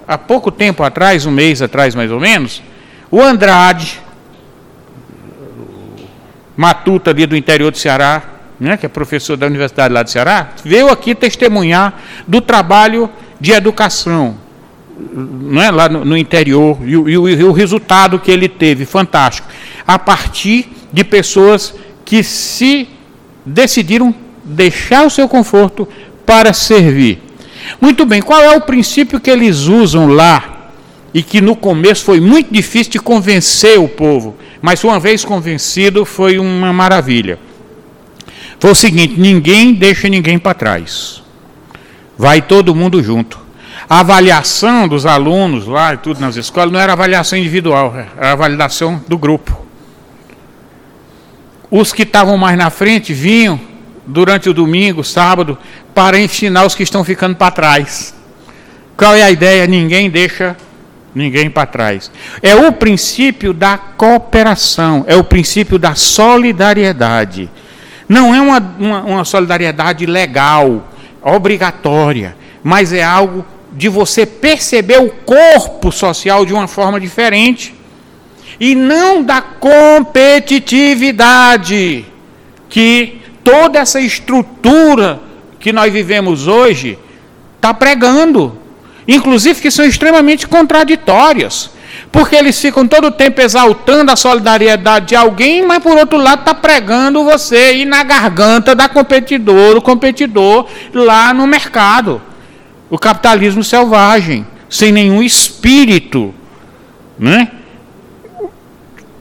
[0.07, 2.63] há pouco tempo atrás, um mês atrás mais ou menos,
[3.11, 4.01] o Andrade,
[6.63, 8.23] matuta ali do interior do Ceará,
[8.61, 13.51] né, que é professor da Universidade lá do Ceará, veio aqui testemunhar do trabalho de
[13.51, 14.37] educação
[14.97, 19.49] né, lá no, no interior e, e, e o resultado que ele teve, fantástico,
[19.85, 22.89] a partir de pessoas que se
[23.45, 25.89] decidiram deixar o seu conforto
[26.25, 27.21] para servir.
[27.81, 30.62] Muito bem, qual é o princípio que eles usam lá
[31.15, 36.05] e que no começo foi muito difícil de convencer o povo, mas uma vez convencido
[36.05, 37.39] foi uma maravilha.
[38.59, 41.23] Foi o seguinte: ninguém deixa ninguém para trás,
[42.17, 43.41] vai todo mundo junto.
[43.89, 49.03] A avaliação dos alunos lá e tudo nas escolas não era avaliação individual, era avaliação
[49.07, 49.67] do grupo.
[51.71, 53.61] Os que estavam mais na frente vinham
[54.07, 55.59] durante o domingo, sábado,
[55.95, 58.15] para ensinar os que estão ficando para trás.
[58.97, 59.67] Qual é a ideia?
[59.67, 60.57] Ninguém deixa
[61.15, 62.11] ninguém para trás.
[62.43, 67.51] É o princípio da cooperação, é o princípio da solidariedade.
[68.09, 70.89] Não é uma, uma, uma solidariedade legal,
[71.23, 77.75] obrigatória, mas é algo de você perceber o corpo social de uma forma diferente
[78.61, 82.05] e não da competitividade
[82.69, 85.19] que toda essa estrutura
[85.59, 86.99] que nós vivemos hoje
[87.57, 88.59] está pregando.
[89.07, 91.71] Inclusive que são extremamente contraditórias.
[92.11, 96.41] Porque eles ficam todo o tempo exaltando a solidariedade de alguém, mas por outro lado
[96.41, 102.21] está pregando você ir na garganta da competidor, o competidor lá no mercado.
[102.91, 106.35] O capitalismo selvagem, sem nenhum espírito,
[107.19, 107.51] né?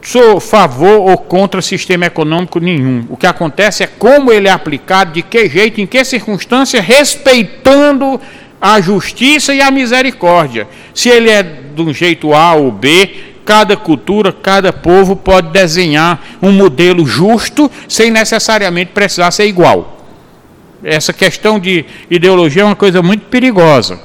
[0.02, 3.06] sou favor ou contra sistema econômico nenhum.
[3.08, 8.20] O que acontece é como ele é aplicado, de que jeito, em que circunstância, respeitando
[8.62, 10.68] a justiça e a misericórdia.
[10.94, 13.10] Se ele é de um jeito A ou B,
[13.44, 20.06] cada cultura, cada povo pode desenhar um modelo justo sem necessariamente precisar ser igual.
[20.84, 23.98] Essa questão de ideologia é uma coisa muito perigosa.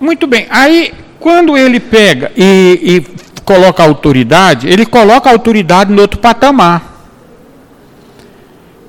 [0.00, 6.18] Muito bem, aí quando ele pega e, e coloca autoridade, ele coloca autoridade no outro
[6.18, 6.96] patamar.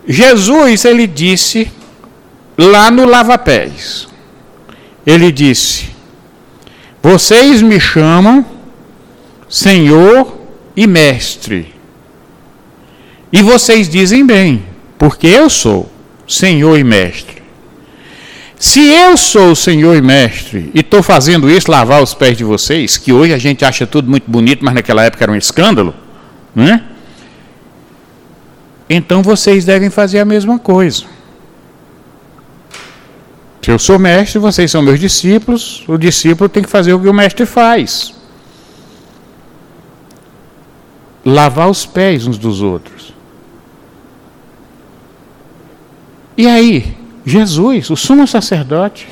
[0.07, 1.71] Jesus, ele disse
[2.59, 4.07] lá no lava-pés,
[5.05, 5.89] ele disse:
[7.01, 8.45] Vocês me chamam
[9.47, 10.37] Senhor
[10.75, 11.73] e Mestre.
[13.31, 14.63] E vocês dizem bem,
[14.97, 15.89] porque eu sou
[16.27, 17.39] Senhor e Mestre.
[18.57, 22.97] Se eu sou Senhor e Mestre e estou fazendo isso, lavar os pés de vocês,
[22.97, 25.93] que hoje a gente acha tudo muito bonito, mas naquela época era um escândalo,
[26.53, 26.83] né?
[28.89, 31.05] Então vocês devem fazer a mesma coisa.
[33.69, 37.13] Eu sou mestre, vocês são meus discípulos, o discípulo tem que fazer o que o
[37.13, 38.15] mestre faz.
[41.23, 43.13] Lavar os pés uns dos outros.
[46.35, 49.07] E aí, Jesus, o sumo sacerdote,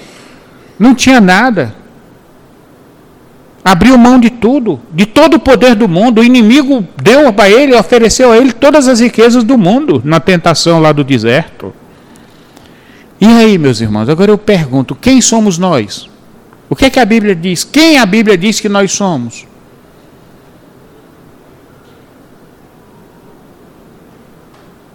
[0.80, 1.76] não tinha nada.
[3.64, 6.22] Abriu mão de tudo, de todo o poder do mundo.
[6.22, 10.82] O inimigo deu para ele, ofereceu a ele todas as riquezas do mundo na tentação
[10.82, 11.72] lá do deserto.
[13.20, 16.10] E aí, meus irmãos, agora eu pergunto: quem somos nós?
[16.70, 17.64] O que é que a Bíblia diz?
[17.64, 19.46] Quem a Bíblia diz que nós somos?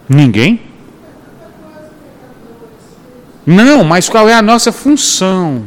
[0.07, 0.61] Ninguém?
[3.45, 5.65] Não, mas qual é a nossa função?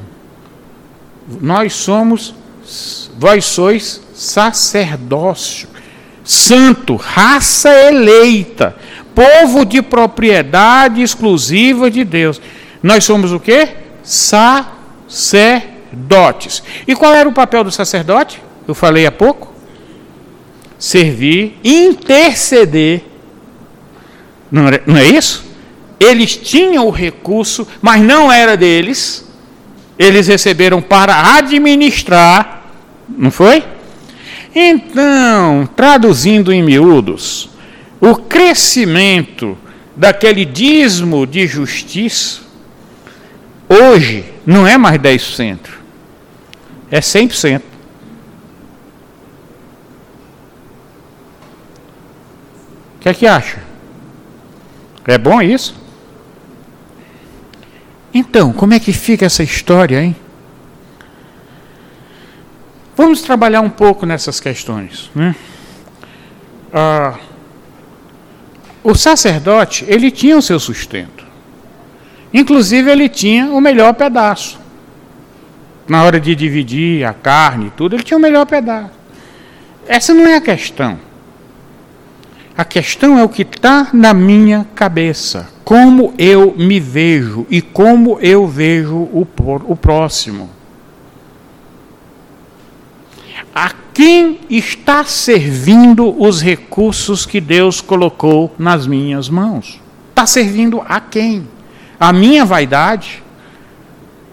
[1.40, 2.34] Nós somos,
[3.18, 5.68] vós sois sacerdócio,
[6.24, 8.76] santo, raça eleita,
[9.16, 12.40] povo de propriedade exclusiva de Deus.
[12.80, 13.70] Nós somos o quê?
[14.04, 14.72] Sacerdotes.
[16.86, 18.40] E qual era o papel do sacerdote?
[18.68, 19.52] Eu falei há pouco.
[20.78, 23.02] Servir, interceder.
[24.52, 25.46] Não é, não é isso?
[25.98, 29.24] eles tinham o recurso, mas não era deles.
[29.98, 32.64] Eles receberam para administrar,
[33.08, 33.64] não foi?
[34.54, 37.48] Então, traduzindo em miúdos,
[38.00, 39.56] o crescimento
[39.96, 42.40] daquele dízimo de justiça,
[43.68, 45.58] hoje, não é mais 10%,
[46.90, 47.60] é 100%.
[52.94, 53.62] O que é que acha?
[55.06, 55.74] É bom isso?
[58.12, 60.16] Então, como é que fica essa história, hein?
[62.96, 65.10] Vamos trabalhar um pouco nessas questões.
[65.14, 65.36] Né?
[66.72, 67.18] Ah,
[68.88, 71.26] o sacerdote, ele tinha o seu sustento.
[72.32, 74.60] Inclusive, ele tinha o melhor pedaço.
[75.88, 78.92] Na hora de dividir a carne e tudo, ele tinha o melhor pedaço.
[79.88, 81.00] Essa não é a questão.
[82.56, 88.20] A questão é o que está na minha cabeça como eu me vejo e como
[88.20, 89.26] eu vejo o,
[89.66, 90.48] o próximo.
[93.52, 99.80] A quem está servindo os recursos que Deus colocou nas minhas mãos?
[100.10, 101.48] Está servindo a quem?
[101.98, 103.22] A minha vaidade?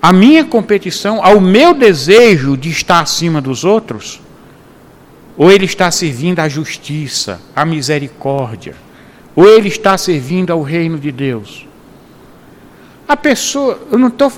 [0.02, 1.24] A minha competição?
[1.24, 4.20] Ao meu desejo de estar acima dos outros?
[5.38, 8.76] Ou ele está servindo à justiça, à misericórdia?
[9.34, 11.66] Ou ele está servindo ao reino de Deus?
[13.08, 14.30] A pessoa, não, tô,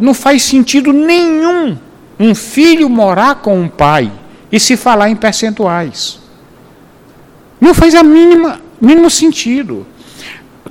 [0.00, 1.76] não faz sentido nenhum
[2.20, 4.12] um filho morar com um pai
[4.54, 6.20] e se falar em percentuais.
[7.60, 9.84] Não faz a mínima, mínimo sentido.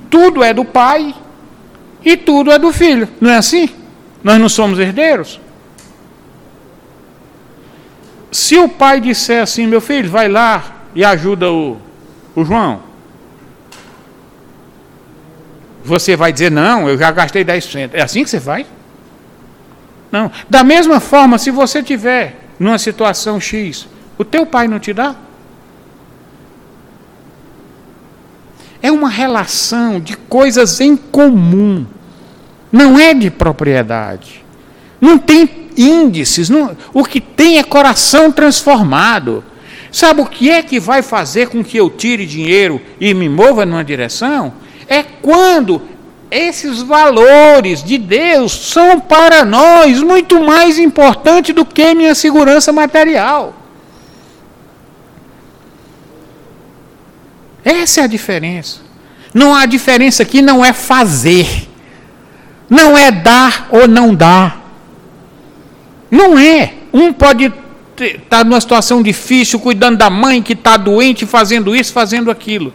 [0.08, 1.14] Tudo é do pai
[2.02, 3.06] e tudo é do filho.
[3.20, 3.68] Não é assim?
[4.22, 5.38] Nós não somos herdeiros?
[8.32, 11.76] Se o pai disser assim, meu filho, vai lá e ajuda o,
[12.34, 12.80] o João,
[15.84, 17.90] você vai dizer, não, eu já gastei 10%.
[17.92, 18.64] É assim que você vai?
[20.10, 20.32] Não.
[20.48, 23.86] Da mesma forma, se você tiver numa situação X,
[24.16, 25.16] o teu pai não te dá?
[28.80, 31.86] É uma relação de coisas em comum.
[32.70, 34.44] Não é de propriedade.
[35.00, 36.50] Não tem índices.
[36.50, 39.42] Não, o que tem é coração transformado.
[39.90, 43.64] Sabe o que é que vai fazer com que eu tire dinheiro e me mova
[43.64, 44.52] numa direção?
[44.88, 45.80] É quando
[46.34, 53.54] esses valores de Deus são para nós muito mais importantes do que minha segurança material.
[57.64, 58.80] Essa é a diferença.
[59.32, 61.68] Não há diferença aqui, não é fazer.
[62.68, 64.60] Não é dar ou não dar.
[66.10, 66.74] Não é.
[66.92, 67.52] Um pode
[67.96, 72.72] estar tá numa situação difícil, cuidando da mãe que está doente, fazendo isso, fazendo aquilo.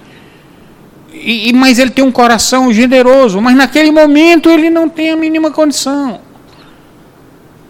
[1.22, 5.52] E, mas ele tem um coração generoso, mas naquele momento ele não tem a mínima
[5.52, 6.22] condição.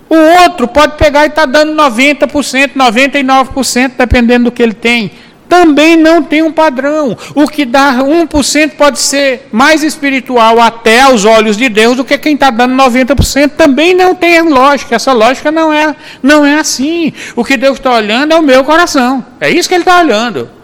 [0.09, 5.11] O outro pode pegar e tá dando 90%, 99%, dependendo do que ele tem
[5.49, 7.17] também não tem um padrão.
[7.33, 12.17] O que dá 1% pode ser mais espiritual até aos olhos de Deus do que
[12.19, 13.49] quem está dando 90%.
[13.57, 14.95] Também não tem lógica.
[14.95, 17.11] Essa lógica não é, não é assim.
[17.35, 19.25] O que Deus está olhando é o meu coração.
[19.41, 20.58] É isso que Ele está olhando.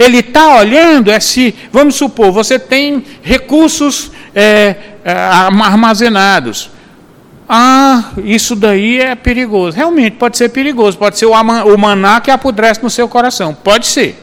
[0.00, 4.74] Ele está olhando é se, vamos supor, você tem recursos é,
[5.04, 6.70] é armazenados.
[7.46, 9.76] Ah, isso daí é perigoso.
[9.76, 10.96] Realmente pode ser perigoso.
[10.96, 13.52] Pode ser o maná que apodrece no seu coração.
[13.52, 14.16] Pode ser.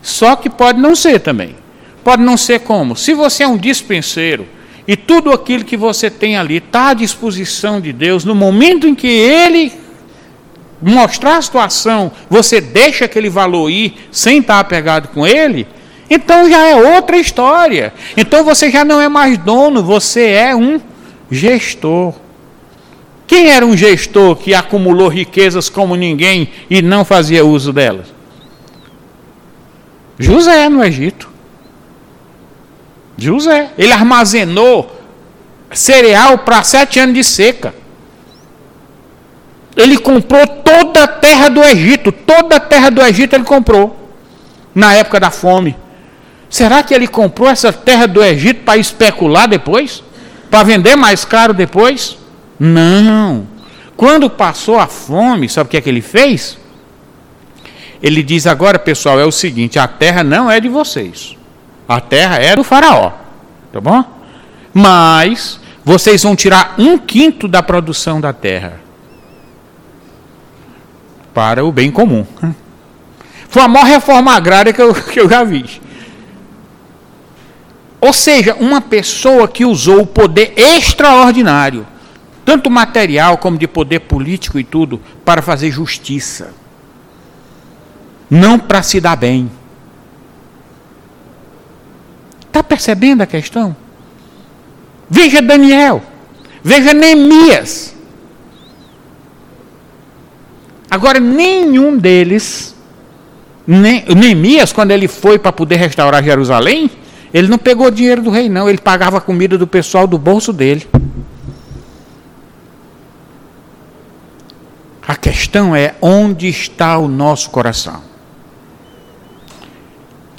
[0.00, 1.54] Só que pode não ser também.
[2.02, 2.96] Pode não ser como?
[2.96, 4.46] Se você é um dispenseiro
[4.88, 8.94] e tudo aquilo que você tem ali está à disposição de Deus, no momento em
[8.94, 9.70] que Ele
[10.84, 15.66] mostrar a situação, você deixa aquele valor ir sem estar apegado com Ele,
[16.10, 17.92] então já é outra história.
[18.16, 20.80] Então você já não é mais dono, você é um
[21.30, 22.14] gestor.
[23.26, 28.12] Quem era um gestor que acumulou riquezas como ninguém e não fazia uso delas?
[30.18, 31.30] José no Egito.
[33.16, 33.70] José.
[33.78, 35.00] Ele armazenou
[35.72, 37.74] cereal para sete anos de seca.
[39.76, 42.12] Ele comprou toda a terra do Egito.
[42.12, 44.12] Toda a terra do Egito ele comprou.
[44.74, 45.76] Na época da fome.
[46.48, 50.02] Será que ele comprou essa terra do Egito para especular depois?
[50.50, 52.16] Para vender mais caro depois?
[52.58, 53.46] Não.
[53.96, 56.58] Quando passou a fome, sabe o que é que ele fez?
[58.00, 61.36] Ele diz agora, pessoal, é o seguinte: a terra não é de vocês.
[61.88, 63.12] A terra é do faraó.
[63.72, 64.04] Tá bom?
[64.72, 68.83] Mas vocês vão tirar um quinto da produção da terra
[71.34, 72.24] para o bem comum.
[73.48, 75.80] Foi a maior reforma agrária que eu, que eu já vi.
[78.00, 81.86] Ou seja, uma pessoa que usou o poder extraordinário
[82.44, 86.52] tanto material como de poder político e tudo, para fazer justiça.
[88.28, 89.50] Não para se dar bem.
[92.46, 93.74] Está percebendo a questão?
[95.08, 96.02] Veja Daniel,
[96.62, 97.93] veja Neemias.
[100.94, 102.72] Agora, nenhum deles,
[103.66, 106.88] nem, Neemias, quando ele foi para poder restaurar Jerusalém,
[107.32, 110.52] ele não pegou dinheiro do rei, não, ele pagava a comida do pessoal do bolso
[110.52, 110.86] dele.
[115.04, 118.00] A questão é onde está o nosso coração.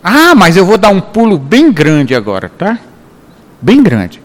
[0.01, 2.79] Ah, mas eu vou dar um pulo bem grande agora, tá?
[3.61, 4.21] Bem grande.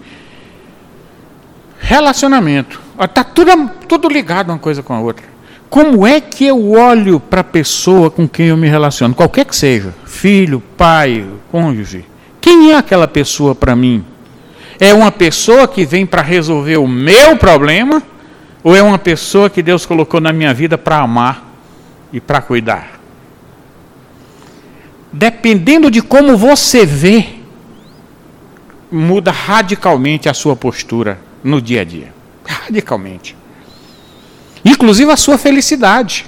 [1.80, 2.80] Relacionamento.
[3.00, 5.39] Está tudo, tudo ligado uma coisa com a outra.
[5.70, 9.14] Como é que eu olho para a pessoa com quem eu me relaciono?
[9.14, 9.94] Qualquer que seja.
[10.04, 12.04] Filho, pai, cônjuge.
[12.40, 14.04] Quem é aquela pessoa para mim?
[14.80, 18.02] É uma pessoa que vem para resolver o meu problema?
[18.64, 21.48] Ou é uma pessoa que Deus colocou na minha vida para amar
[22.12, 23.00] e para cuidar?
[25.12, 27.26] Dependendo de como você vê,
[28.90, 32.12] muda radicalmente a sua postura no dia a dia.
[32.44, 33.39] Radicalmente.
[34.64, 36.26] Inclusive a sua felicidade.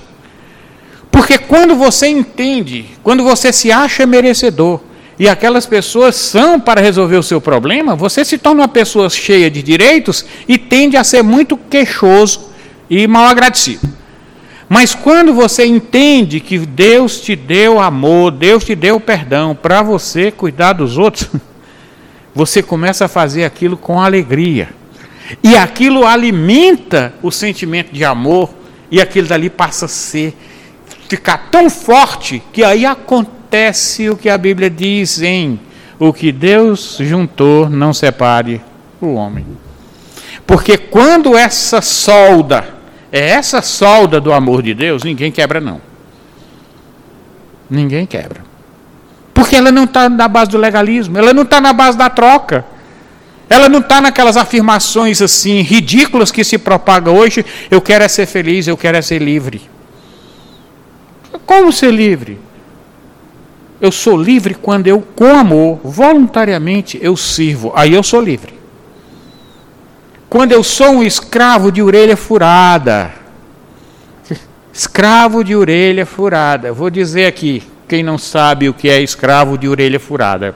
[1.10, 4.80] Porque quando você entende, quando você se acha merecedor,
[5.18, 9.50] e aquelas pessoas são para resolver o seu problema, você se torna uma pessoa cheia
[9.50, 12.50] de direitos e tende a ser muito queixoso
[12.88, 13.88] e mal agradecido.
[14.68, 20.30] Mas quando você entende que Deus te deu amor, Deus te deu perdão para você
[20.30, 21.28] cuidar dos outros,
[22.34, 24.70] você começa a fazer aquilo com alegria.
[25.42, 28.50] E aquilo alimenta o sentimento de amor,
[28.90, 30.36] e aquilo dali passa a ser,
[31.08, 35.60] ficar tão forte, que aí acontece o que a Bíblia diz em
[35.98, 38.60] o que Deus juntou, não separe
[39.00, 39.46] o homem.
[40.46, 42.74] Porque quando essa solda,
[43.10, 45.80] é essa solda do amor de Deus, ninguém quebra, não.
[47.70, 48.42] Ninguém quebra.
[49.32, 52.64] Porque ela não está na base do legalismo, ela não está na base da troca.
[53.48, 57.44] Ela não está naquelas afirmações assim ridículas que se propaga hoje.
[57.70, 59.70] Eu quero é ser feliz, eu quero é ser livre.
[61.44, 62.38] Como ser livre?
[63.80, 67.72] Eu sou livre quando eu, com amor, voluntariamente, eu sirvo.
[67.74, 68.54] Aí eu sou livre.
[70.30, 73.12] Quando eu sou um escravo de orelha furada.
[74.72, 76.72] Escravo de orelha furada.
[76.72, 80.54] Vou dizer aqui, quem não sabe o que é escravo de orelha furada.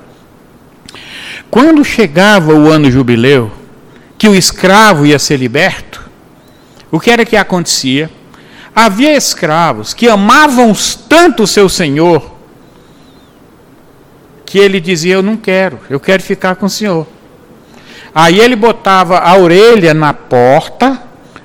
[1.56, 3.50] Quando chegava o ano jubileu,
[4.18, 6.06] que o escravo ia ser liberto,
[6.90, 8.10] o que era que acontecia?
[8.74, 10.74] Havia escravos que amavam
[11.08, 12.30] tanto o seu senhor
[14.44, 17.06] que ele dizia: Eu não quero, eu quero ficar com o senhor.
[18.14, 21.02] Aí ele botava a orelha na porta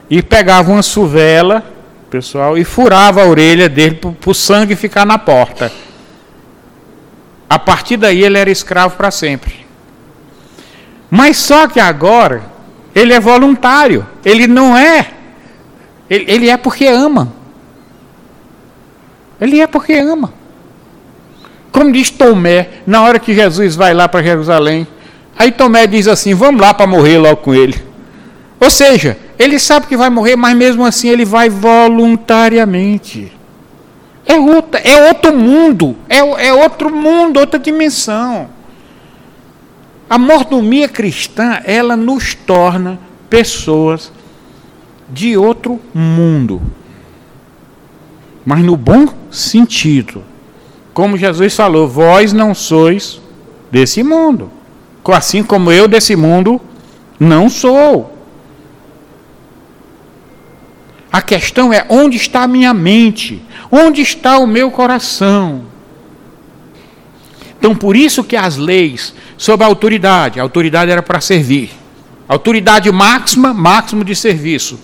[0.10, 1.64] e pegava uma suvela,
[2.10, 5.72] pessoal, e furava a orelha dele para o sangue ficar na porta.
[7.50, 9.61] A partir daí ele era escravo para sempre.
[11.12, 12.42] Mas só que agora
[12.96, 14.08] ele é voluntário.
[14.26, 15.12] Ele não é.
[16.10, 17.32] Ele, ele é porque ama.
[19.40, 20.34] Ele é porque ama.
[21.72, 24.88] Como diz Tomé, na hora que Jesus vai lá para Jerusalém,
[25.38, 27.76] Aí Tomé diz assim: vamos lá para morrer logo com ele.
[28.60, 33.32] Ou seja, ele sabe que vai morrer, mas mesmo assim ele vai voluntariamente.
[34.24, 38.50] É, outra, é outro mundo, é, é outro mundo, outra dimensão.
[40.12, 43.00] A mordomia cristã, ela nos torna
[43.30, 44.12] pessoas
[45.10, 46.62] de outro mundo.
[48.46, 50.24] Mas no bom sentido.
[50.94, 53.22] Como Jesus falou, vós não sois
[53.72, 54.52] desse mundo
[55.10, 56.62] assim como eu desse mundo
[57.20, 58.16] não sou.
[61.12, 63.42] A questão é onde está a minha mente,
[63.72, 65.64] onde está o meu coração.
[67.58, 71.72] Então, por isso que as leis sobre a autoridade, a autoridade era para servir.
[72.28, 74.80] Autoridade máxima, máximo de serviço.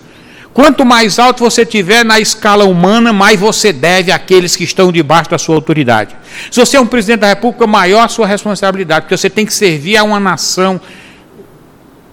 [0.52, 5.30] Quanto mais alto você tiver na escala humana, mais você deve àqueles que estão debaixo
[5.30, 6.16] da sua autoridade.
[6.50, 9.54] Se você é um presidente da República, maior a sua responsabilidade, porque você tem que
[9.54, 10.80] servir a uma nação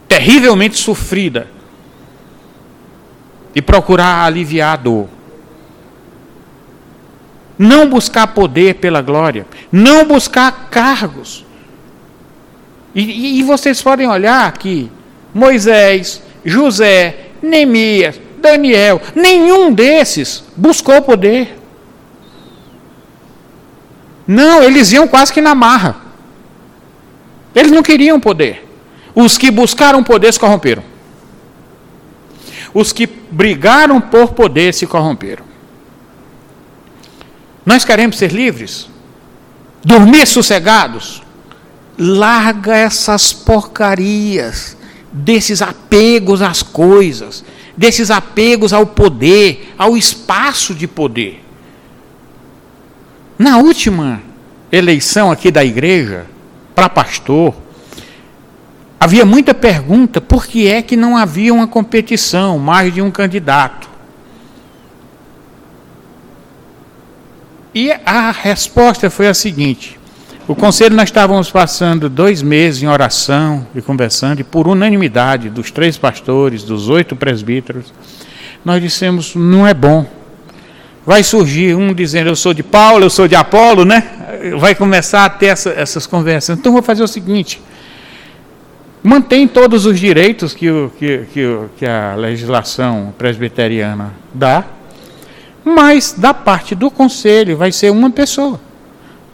[0.08, 1.48] terrivelmente sofrida
[3.56, 5.10] e procurar aliviar a dor.
[7.58, 11.44] Não buscar poder pela glória, não buscar cargos.
[12.96, 14.90] E, e, vocês podem olhar que
[15.34, 21.60] Moisés, José, Neemias, Daniel, nenhum desses buscou poder.
[24.26, 25.98] Não, eles iam quase que na marra.
[27.54, 28.66] Eles não queriam poder.
[29.14, 30.84] Os que buscaram poder se corromperam.
[32.74, 35.46] Os que brigaram por poder se corromperam.
[37.66, 38.88] Nós queremos ser livres,
[39.84, 41.25] dormir sossegados.
[41.98, 44.76] Larga essas porcarias,
[45.12, 47.44] desses apegos às coisas
[47.76, 51.44] desses apegos ao poder, ao espaço de poder.
[53.38, 54.22] Na última
[54.72, 56.26] eleição aqui da igreja,
[56.74, 57.54] para pastor,
[59.00, 63.90] havia muita pergunta por que é que não havia uma competição, mais de um candidato.
[67.74, 70.00] E a resposta foi a seguinte:
[70.48, 75.72] o conselho nós estávamos passando dois meses em oração e conversando, e por unanimidade dos
[75.72, 77.92] três pastores, dos oito presbíteros,
[78.64, 80.06] nós dissemos: não é bom.
[81.04, 84.04] Vai surgir um dizendo eu sou de Paulo, eu sou de Apolo, né?
[84.60, 86.60] Vai começar a ter essa, essas conversas.
[86.60, 87.60] Então vou fazer o seguinte:
[89.02, 94.64] mantém todos os direitos que, o, que, que, que a legislação presbiteriana dá,
[95.64, 98.60] mas da parte do conselho vai ser uma pessoa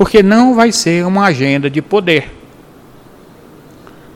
[0.01, 2.35] porque não vai ser uma agenda de poder.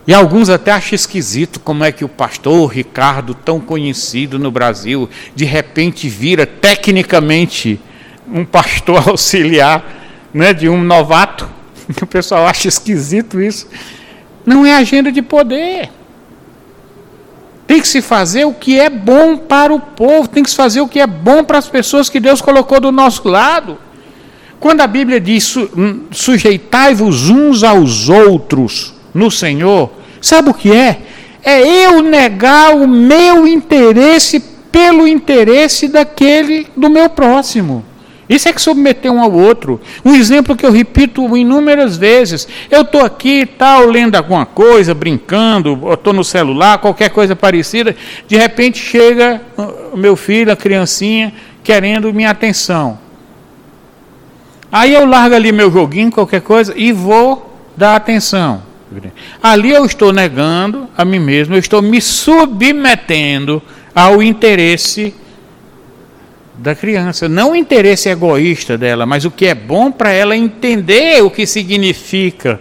[0.08, 5.08] E alguns até acham esquisito como é que o pastor Ricardo, tão conhecido no Brasil,
[5.36, 7.80] de repente vira tecnicamente
[8.28, 9.86] um pastor auxiliar
[10.34, 11.48] né, de um novato.
[12.02, 13.70] O pessoal acha esquisito isso.
[14.44, 15.92] Não é agenda de poder.
[17.68, 20.82] Tem que se fazer o que é bom para o povo, tem que se fazer
[20.82, 23.78] o que é bom para as pessoas que Deus colocou do nosso lado.
[24.60, 29.92] Quando a Bíblia diz hum, sujeitai-vos uns aos outros no Senhor,
[30.22, 31.02] sabe o que é?
[31.46, 34.40] é eu negar o meu interesse
[34.72, 37.86] pelo interesse daquele do meu próximo.
[38.28, 39.80] Isso é que submeter um ao outro.
[40.04, 42.48] Um exemplo que eu repito inúmeras vezes.
[42.72, 47.96] Eu estou aqui, tal, lendo alguma coisa, brincando, estou no celular, qualquer coisa parecida.
[48.28, 49.40] De repente chega
[49.94, 51.32] o meu filho, a criancinha,
[51.64, 53.05] querendo minha atenção.
[54.72, 58.64] Aí eu largo ali meu joguinho, qualquer coisa, e vou dar atenção.
[59.42, 63.62] Ali eu estou negando a mim mesmo, eu estou me submetendo
[63.94, 65.14] ao interesse
[66.58, 67.28] da criança.
[67.28, 71.46] Não o interesse egoísta dela, mas o que é bom para ela entender o que
[71.46, 72.60] significa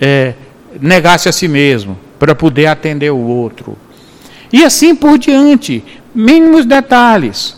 [0.00, 0.34] é,
[0.80, 3.76] negar-se a si mesmo, para poder atender o outro.
[4.52, 7.56] E assim por diante, mínimos detalhes.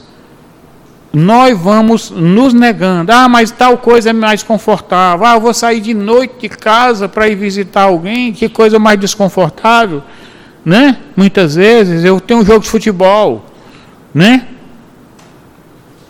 [1.18, 3.10] Nós vamos nos negando.
[3.10, 5.24] Ah, mas tal coisa é mais confortável.
[5.24, 8.34] Ah, eu vou sair de noite de casa para ir visitar alguém.
[8.34, 10.02] Que coisa mais desconfortável,
[10.62, 10.98] né?
[11.16, 13.46] Muitas vezes eu tenho um jogo de futebol,
[14.12, 14.46] né?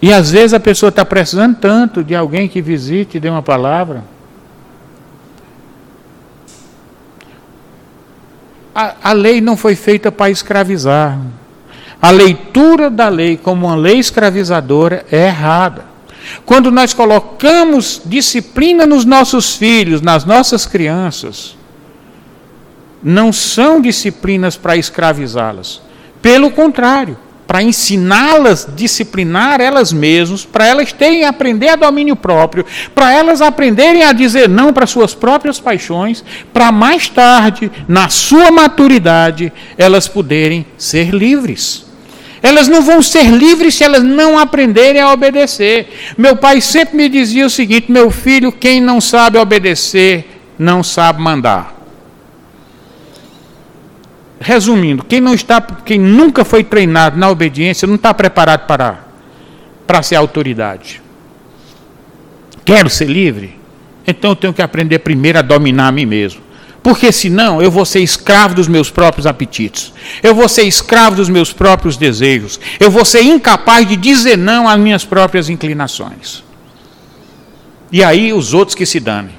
[0.02, 3.42] E às vezes a pessoa está precisando tanto de alguém que visite e dê uma
[3.42, 4.02] palavra.
[8.74, 11.16] A, a lei não foi feita para escravizar.
[12.00, 15.86] A leitura da lei como uma lei escravizadora é errada.
[16.44, 21.56] Quando nós colocamos disciplina nos nossos filhos, nas nossas crianças,
[23.02, 25.80] não são disciplinas para escravizá-las.
[26.20, 27.16] Pelo contrário,
[27.46, 34.02] para ensiná-las, disciplinar elas mesmas, para elas terem aprender a domínio próprio, para elas aprenderem
[34.02, 40.66] a dizer não para suas próprias paixões, para mais tarde, na sua maturidade, elas poderem
[40.76, 41.85] ser livres.
[42.42, 45.88] Elas não vão ser livres se elas não aprenderem a obedecer.
[46.16, 51.20] Meu pai sempre me dizia o seguinte: meu filho, quem não sabe obedecer, não sabe
[51.20, 51.74] mandar.
[54.38, 59.00] Resumindo, quem não está, quem nunca foi treinado na obediência, não está preparado para,
[59.86, 61.02] para ser autoridade.
[62.64, 63.58] Quero ser livre?
[64.06, 66.45] Então eu tenho que aprender primeiro a dominar a mim mesmo.
[66.86, 69.92] Porque senão eu vou ser escravo dos meus próprios apetites.
[70.22, 72.60] Eu vou ser escravo dos meus próprios desejos.
[72.78, 76.44] Eu vou ser incapaz de dizer não às minhas próprias inclinações.
[77.90, 79.34] E aí os outros que se danem.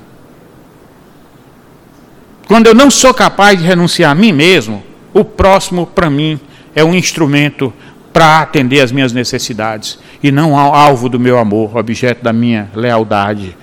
[2.49, 4.83] Quando eu não sou capaz de renunciar a mim mesmo,
[5.13, 6.37] o próximo para mim
[6.75, 7.73] é um instrumento
[8.11, 13.55] para atender às minhas necessidades e não alvo do meu amor, objeto da minha lealdade,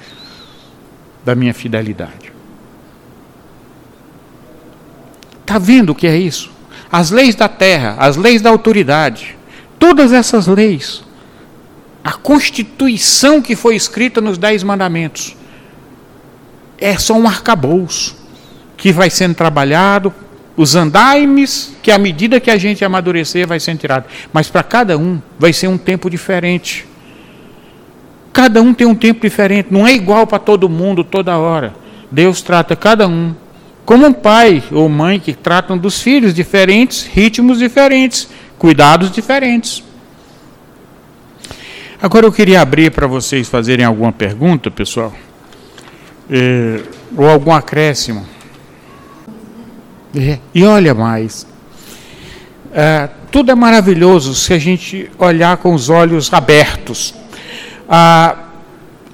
[1.23, 2.24] da minha fidelidade.
[5.45, 6.51] Está vendo o que é isso?
[6.91, 9.37] As leis da terra, as leis da autoridade,
[9.79, 11.05] todas essas leis,
[12.03, 15.37] a constituição que foi escrita nos Dez Mandamentos,
[16.79, 18.17] é só um arcabouço
[18.77, 20.13] que vai sendo trabalhado,
[20.57, 24.07] os andaimes que à medida que a gente amadurecer vai sendo tirado.
[24.33, 26.87] Mas para cada um vai ser um tempo diferente.
[28.33, 31.75] Cada um tem um tempo diferente, não é igual para todo mundo toda hora.
[32.11, 33.35] Deus trata cada um
[33.85, 38.29] como um pai ou mãe que tratam dos filhos diferentes, ritmos diferentes,
[38.59, 39.85] cuidados diferentes.
[42.01, 45.13] Agora eu queria abrir para vocês fazerem alguma pergunta, pessoal,
[46.31, 46.83] é,
[47.17, 48.27] ou algum acréscimo.
[50.15, 51.47] É, e olha mais,
[52.73, 57.15] é, tudo é maravilhoso se a gente olhar com os olhos abertos.
[57.89, 58.37] Ah,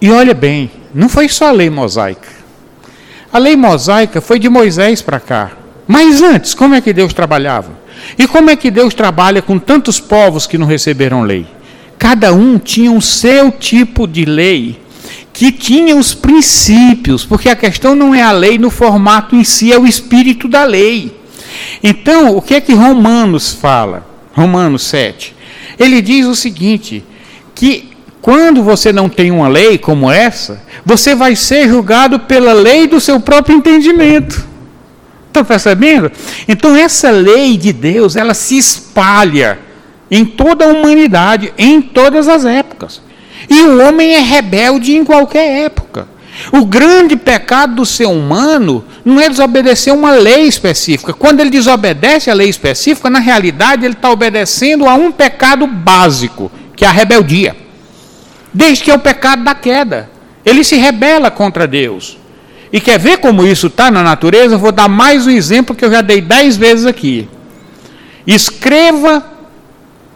[0.00, 2.39] e olha bem, não foi só a lei mosaica.
[3.33, 5.53] A lei mosaica foi de Moisés para cá.
[5.87, 7.70] Mas antes, como é que Deus trabalhava?
[8.18, 11.47] E como é que Deus trabalha com tantos povos que não receberam lei?
[11.99, 14.81] Cada um tinha o seu tipo de lei
[15.33, 19.72] que tinha os princípios, porque a questão não é a lei no formato em si,
[19.72, 21.16] é o espírito da lei.
[21.83, 24.07] Então, o que é que Romanos fala?
[24.33, 25.35] Romanos 7.
[25.78, 27.05] Ele diz o seguinte:
[27.55, 27.89] que
[28.20, 33.00] quando você não tem uma lei como essa, você vai ser julgado pela lei do
[33.00, 34.46] seu próprio entendimento.
[35.26, 36.10] Estão percebendo?
[36.48, 39.58] Então, essa lei de Deus, ela se espalha
[40.10, 43.00] em toda a humanidade, em todas as épocas.
[43.48, 46.08] E o homem é rebelde em qualquer época.
[46.52, 51.12] O grande pecado do ser humano não é desobedecer uma lei específica.
[51.12, 56.50] Quando ele desobedece a lei específica, na realidade ele está obedecendo a um pecado básico,
[56.74, 57.56] que é a rebeldia.
[58.53, 60.11] Desde que é o pecado da queda.
[60.44, 62.18] Ele se rebela contra Deus.
[62.72, 64.55] E quer ver como isso está na natureza?
[64.55, 67.28] Eu vou dar mais um exemplo que eu já dei dez vezes aqui.
[68.26, 69.24] Escreva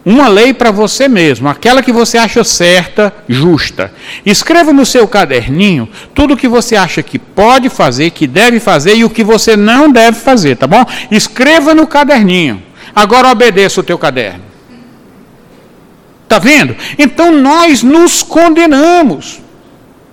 [0.05, 3.91] uma lei para você mesmo, aquela que você acha certa, justa.
[4.23, 8.95] Escreva no seu caderninho tudo o que você acha que pode fazer, que deve fazer
[8.95, 10.85] e o que você não deve fazer, tá bom?
[11.09, 12.61] Escreva no caderninho.
[12.95, 14.43] Agora obedeça o teu caderno.
[16.27, 16.75] Tá vendo?
[16.97, 19.39] Então nós nos condenamos.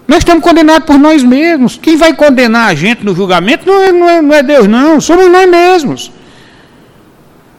[0.07, 1.79] Nós estamos condenados por nós mesmos.
[1.81, 5.01] Quem vai condenar a gente no julgamento não é, não é, não é Deus, não.
[5.01, 6.13] Somos nós mesmos.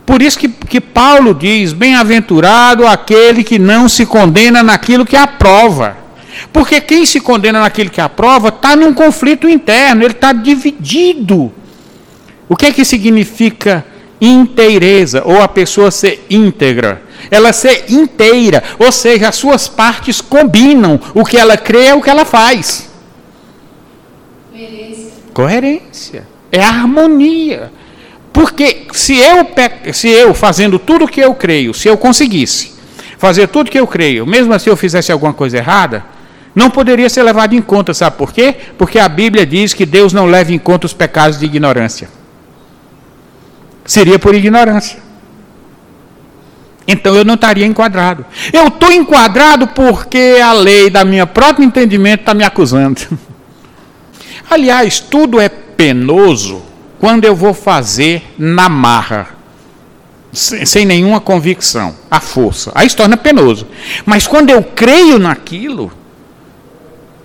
[0.06, 5.98] Por isso que, que Paulo diz: bem-aventurado aquele que não se condena naquilo que aprova.
[6.52, 11.52] Porque quem se condena naquilo que aprova está num conflito interno, ele está dividido.
[12.50, 13.86] O que é que significa
[14.20, 17.02] inteireza, ou a pessoa ser íntegra?
[17.32, 21.00] Ela ser inteira, ou seja, as suas partes combinam.
[21.14, 22.90] O que ela crê é o que ela faz.
[24.52, 25.12] Coerência.
[25.34, 26.28] Coerência.
[26.52, 27.72] É harmonia.
[28.32, 29.48] Porque se eu,
[29.94, 32.74] se eu fazendo tudo o que eu creio, se eu conseguisse
[33.18, 36.04] fazer tudo o que eu creio, mesmo assim eu fizesse alguma coisa errada,
[36.56, 38.56] não poderia ser levado em conta, sabe por quê?
[38.78, 42.10] Porque a Bíblia diz que Deus não leva em conta os pecados de ignorância.
[43.86, 45.00] Seria por ignorância.
[46.88, 48.26] Então eu não estaria enquadrado.
[48.52, 53.02] Eu estou enquadrado porque a lei da minha próprio entendimento está me acusando.
[54.50, 56.62] Aliás, tudo é penoso
[57.00, 59.30] quando eu vou fazer na marra,
[60.32, 63.68] sem nenhuma convicção, a força, aí se torna penoso.
[64.06, 65.92] Mas quando eu creio naquilo,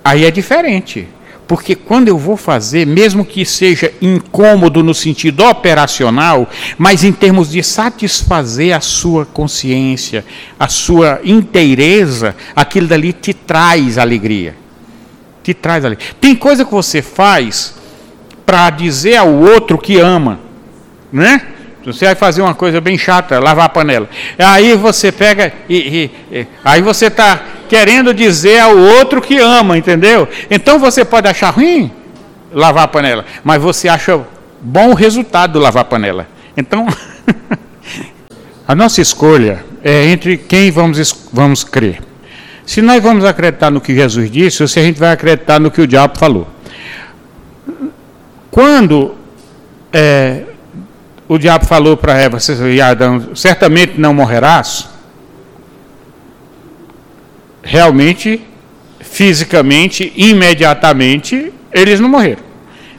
[0.03, 1.07] aí é diferente.
[1.49, 6.47] Porque quando eu vou fazer, mesmo que seja incômodo no sentido operacional,
[6.77, 10.23] mas em termos de satisfazer a sua consciência,
[10.59, 14.55] a sua inteireza, aquilo dali te traz alegria.
[15.41, 16.09] Te traz alegria.
[16.21, 17.73] Tem coisa que você faz
[18.45, 20.39] para dizer ao outro que ama,
[21.11, 21.41] né?
[21.83, 24.07] Você vai fazer uma coisa bem chata, lavar a panela.
[24.37, 29.77] Aí você pega e, e, e aí você está querendo dizer ao outro que ama,
[29.77, 30.27] entendeu?
[30.49, 31.91] Então você pode achar ruim
[32.51, 34.19] lavar a panela, mas você acha
[34.59, 36.27] bom o resultado do lavar a panela.
[36.57, 36.87] Então,
[38.67, 42.01] a nossa escolha é entre quem vamos, vamos crer.
[42.65, 45.71] Se nós vamos acreditar no que Jesus disse, ou se a gente vai acreditar no
[45.71, 46.47] que o diabo falou.
[48.51, 49.15] Quando
[49.93, 50.43] é,
[51.27, 52.37] o diabo falou para Eva
[52.83, 54.87] Adão, certamente não morrerás,
[57.69, 58.41] realmente,
[58.99, 62.41] fisicamente, imediatamente, eles não morreram.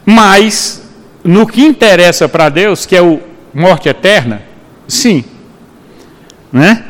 [0.06, 0.88] Mas,
[1.24, 3.20] no que interessa para Deus, que é o
[3.52, 4.42] morte eterna,
[4.86, 5.24] sim.
[6.52, 6.84] Né?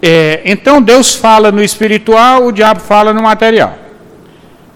[0.00, 3.76] É, então Deus fala no espiritual, o diabo fala no material.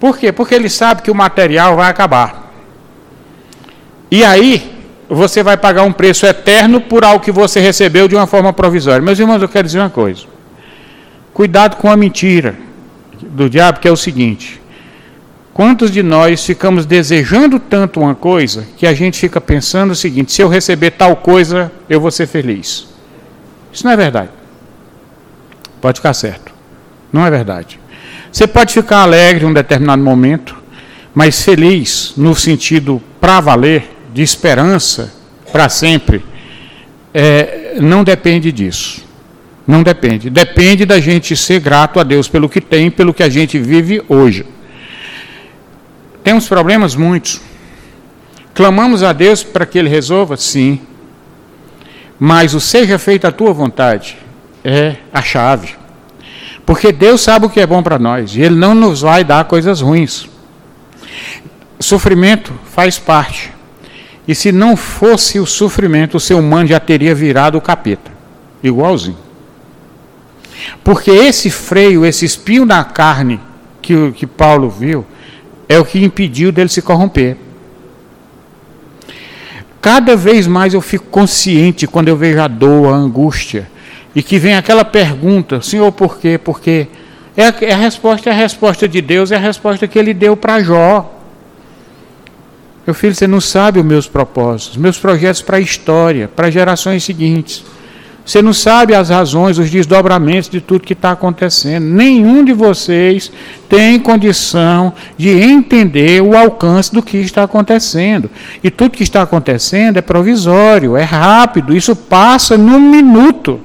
[0.01, 0.33] Por quê?
[0.33, 2.51] Porque ele sabe que o material vai acabar.
[4.11, 4.73] E aí,
[5.09, 9.01] você vai pagar um preço eterno por algo que você recebeu de uma forma provisória.
[9.01, 10.40] Meus irmãos, eu quero dizer uma coisa.
[11.41, 12.55] Cuidado com a mentira
[13.19, 14.61] do diabo, que é o seguinte:
[15.55, 20.33] quantos de nós ficamos desejando tanto uma coisa que a gente fica pensando o seguinte:
[20.33, 22.89] se eu receber tal coisa, eu vou ser feliz?
[23.73, 24.29] Isso não é verdade.
[25.81, 26.53] Pode ficar certo.
[27.11, 27.81] Não é verdade.
[28.31, 30.55] Você pode ficar alegre em um determinado momento,
[31.15, 35.11] mas feliz no sentido para valer de esperança
[35.51, 36.23] para sempre,
[37.15, 39.09] é, não depende disso.
[39.71, 40.29] Não depende.
[40.29, 44.03] Depende da gente ser grato a Deus pelo que tem, pelo que a gente vive
[44.09, 44.45] hoje.
[46.25, 47.41] Temos problemas muitos.
[48.53, 50.37] Clamamos a Deus para que Ele resolva?
[50.37, 50.81] Sim.
[52.19, 54.19] Mas o seja feita a tua vontade
[54.65, 55.77] é a chave.
[56.67, 59.45] Porque Deus sabe o que é bom para nós e Ele não nos vai dar
[59.45, 60.29] coisas ruins.
[61.79, 63.53] Sofrimento faz parte.
[64.27, 68.11] E se não fosse o sofrimento, o seu mano já teria virado o capeta.
[68.65, 69.30] Igualzinho.
[70.83, 73.41] Porque esse freio, esse espinho na carne
[73.81, 75.05] que, que Paulo viu,
[75.69, 77.37] é o que impediu dele se corromper.
[79.81, 83.71] Cada vez mais eu fico consciente quando eu vejo a dor, a angústia,
[84.15, 86.37] e que vem aquela pergunta, Senhor, por quê?
[86.37, 86.89] Porque
[87.37, 90.13] é a, é a resposta é a resposta de Deus, é a resposta que ele
[90.13, 91.19] deu para Jó.
[92.87, 97.05] Meu filho, você não sabe os meus propósitos, meus projetos para a história, para gerações
[97.05, 97.65] seguintes.
[98.31, 101.85] Você não sabe as razões, os desdobramentos de tudo que está acontecendo.
[101.85, 103.33] Nenhum de vocês
[103.69, 108.31] tem condição de entender o alcance do que está acontecendo.
[108.63, 113.59] E tudo que está acontecendo é provisório, é rápido, isso passa num minuto.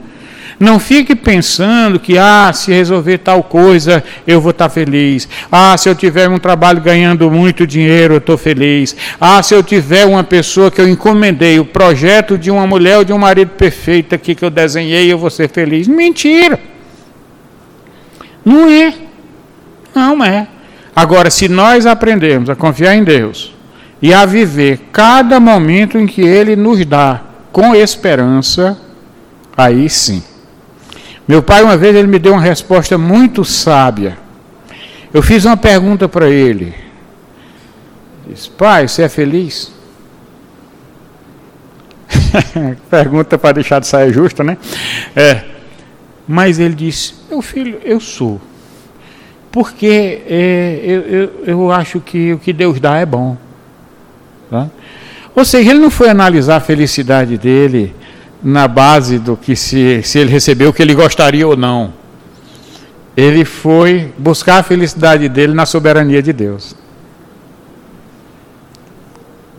[0.59, 5.27] Não fique pensando que, ah, se resolver tal coisa, eu vou estar feliz.
[5.51, 8.95] Ah, se eu tiver um trabalho ganhando muito dinheiro, eu estou feliz.
[9.19, 13.03] Ah, se eu tiver uma pessoa que eu encomendei, o projeto de uma mulher ou
[13.03, 15.87] de um marido perfeito aqui que eu desenhei, eu vou ser feliz.
[15.87, 16.57] Mentira!
[18.45, 18.93] Não é.
[19.93, 20.47] Não é.
[20.95, 23.53] Agora, se nós aprendemos a confiar em Deus
[24.01, 28.79] e a viver cada momento em que Ele nos dá com esperança,
[29.57, 30.23] aí sim.
[31.27, 34.17] Meu pai, uma vez, ele me deu uma resposta muito sábia.
[35.13, 36.75] Eu fiz uma pergunta para ele.
[38.27, 39.71] Disse, pai, você é feliz?
[42.89, 44.57] pergunta para deixar de sair justa, né?
[45.15, 45.43] É.
[46.27, 48.39] Mas ele disse, meu filho, eu sou.
[49.51, 53.37] Porque é, eu, eu, eu acho que o que Deus dá é bom.
[54.49, 54.69] Tá?
[55.35, 57.95] Ou seja, ele não foi analisar a felicidade dele
[58.45, 61.91] na base do que se, se ele recebeu o que ele gostaria ou não.
[63.17, 66.75] Ele foi buscar a felicidade dele na soberania de Deus.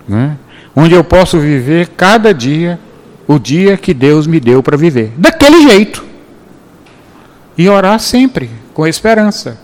[0.07, 0.37] Né?
[0.75, 2.79] Onde eu posso viver cada dia
[3.27, 5.13] o dia que Deus me deu para viver.
[5.17, 6.05] Daquele jeito.
[7.59, 9.59] E orar sempre, com esperança.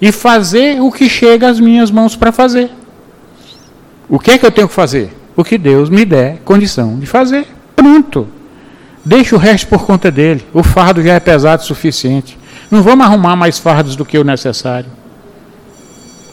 [0.00, 2.70] E fazer o que chega às minhas mãos para fazer.
[4.08, 5.14] O que é que eu tenho que fazer?
[5.36, 7.46] O que Deus me der condição de fazer.
[7.76, 8.26] Pronto.
[9.04, 10.46] Deixa o resto por conta dele.
[10.52, 12.38] O fardo já é pesado o suficiente.
[12.70, 14.90] Não vamos arrumar mais fardos do que o necessário.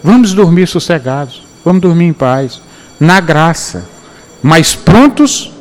[0.03, 1.43] Vamos dormir sossegados.
[1.65, 2.61] Vamos dormir em paz.
[2.99, 3.88] Na graça.
[4.41, 5.51] Mas prontos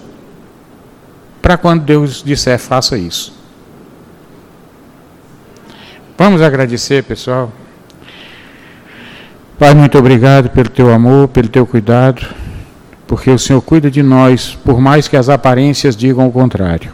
[1.40, 3.36] para quando Deus disser faça isso.
[6.16, 7.50] Vamos agradecer, pessoal.
[9.58, 12.26] Pai, muito obrigado pelo teu amor, pelo teu cuidado
[13.08, 16.92] porque o Senhor cuida de nós, por mais que as aparências digam o contrário.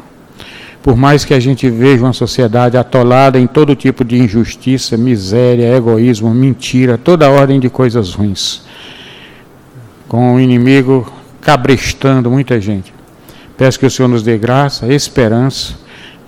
[0.84, 5.74] Por mais que a gente veja uma sociedade atolada em todo tipo de injustiça, miséria,
[5.74, 8.60] egoísmo, mentira, toda ordem de coisas ruins,
[10.06, 11.10] com o inimigo
[11.40, 12.92] cabrestando muita gente.
[13.56, 15.72] Peço que o Senhor nos dê graça, esperança,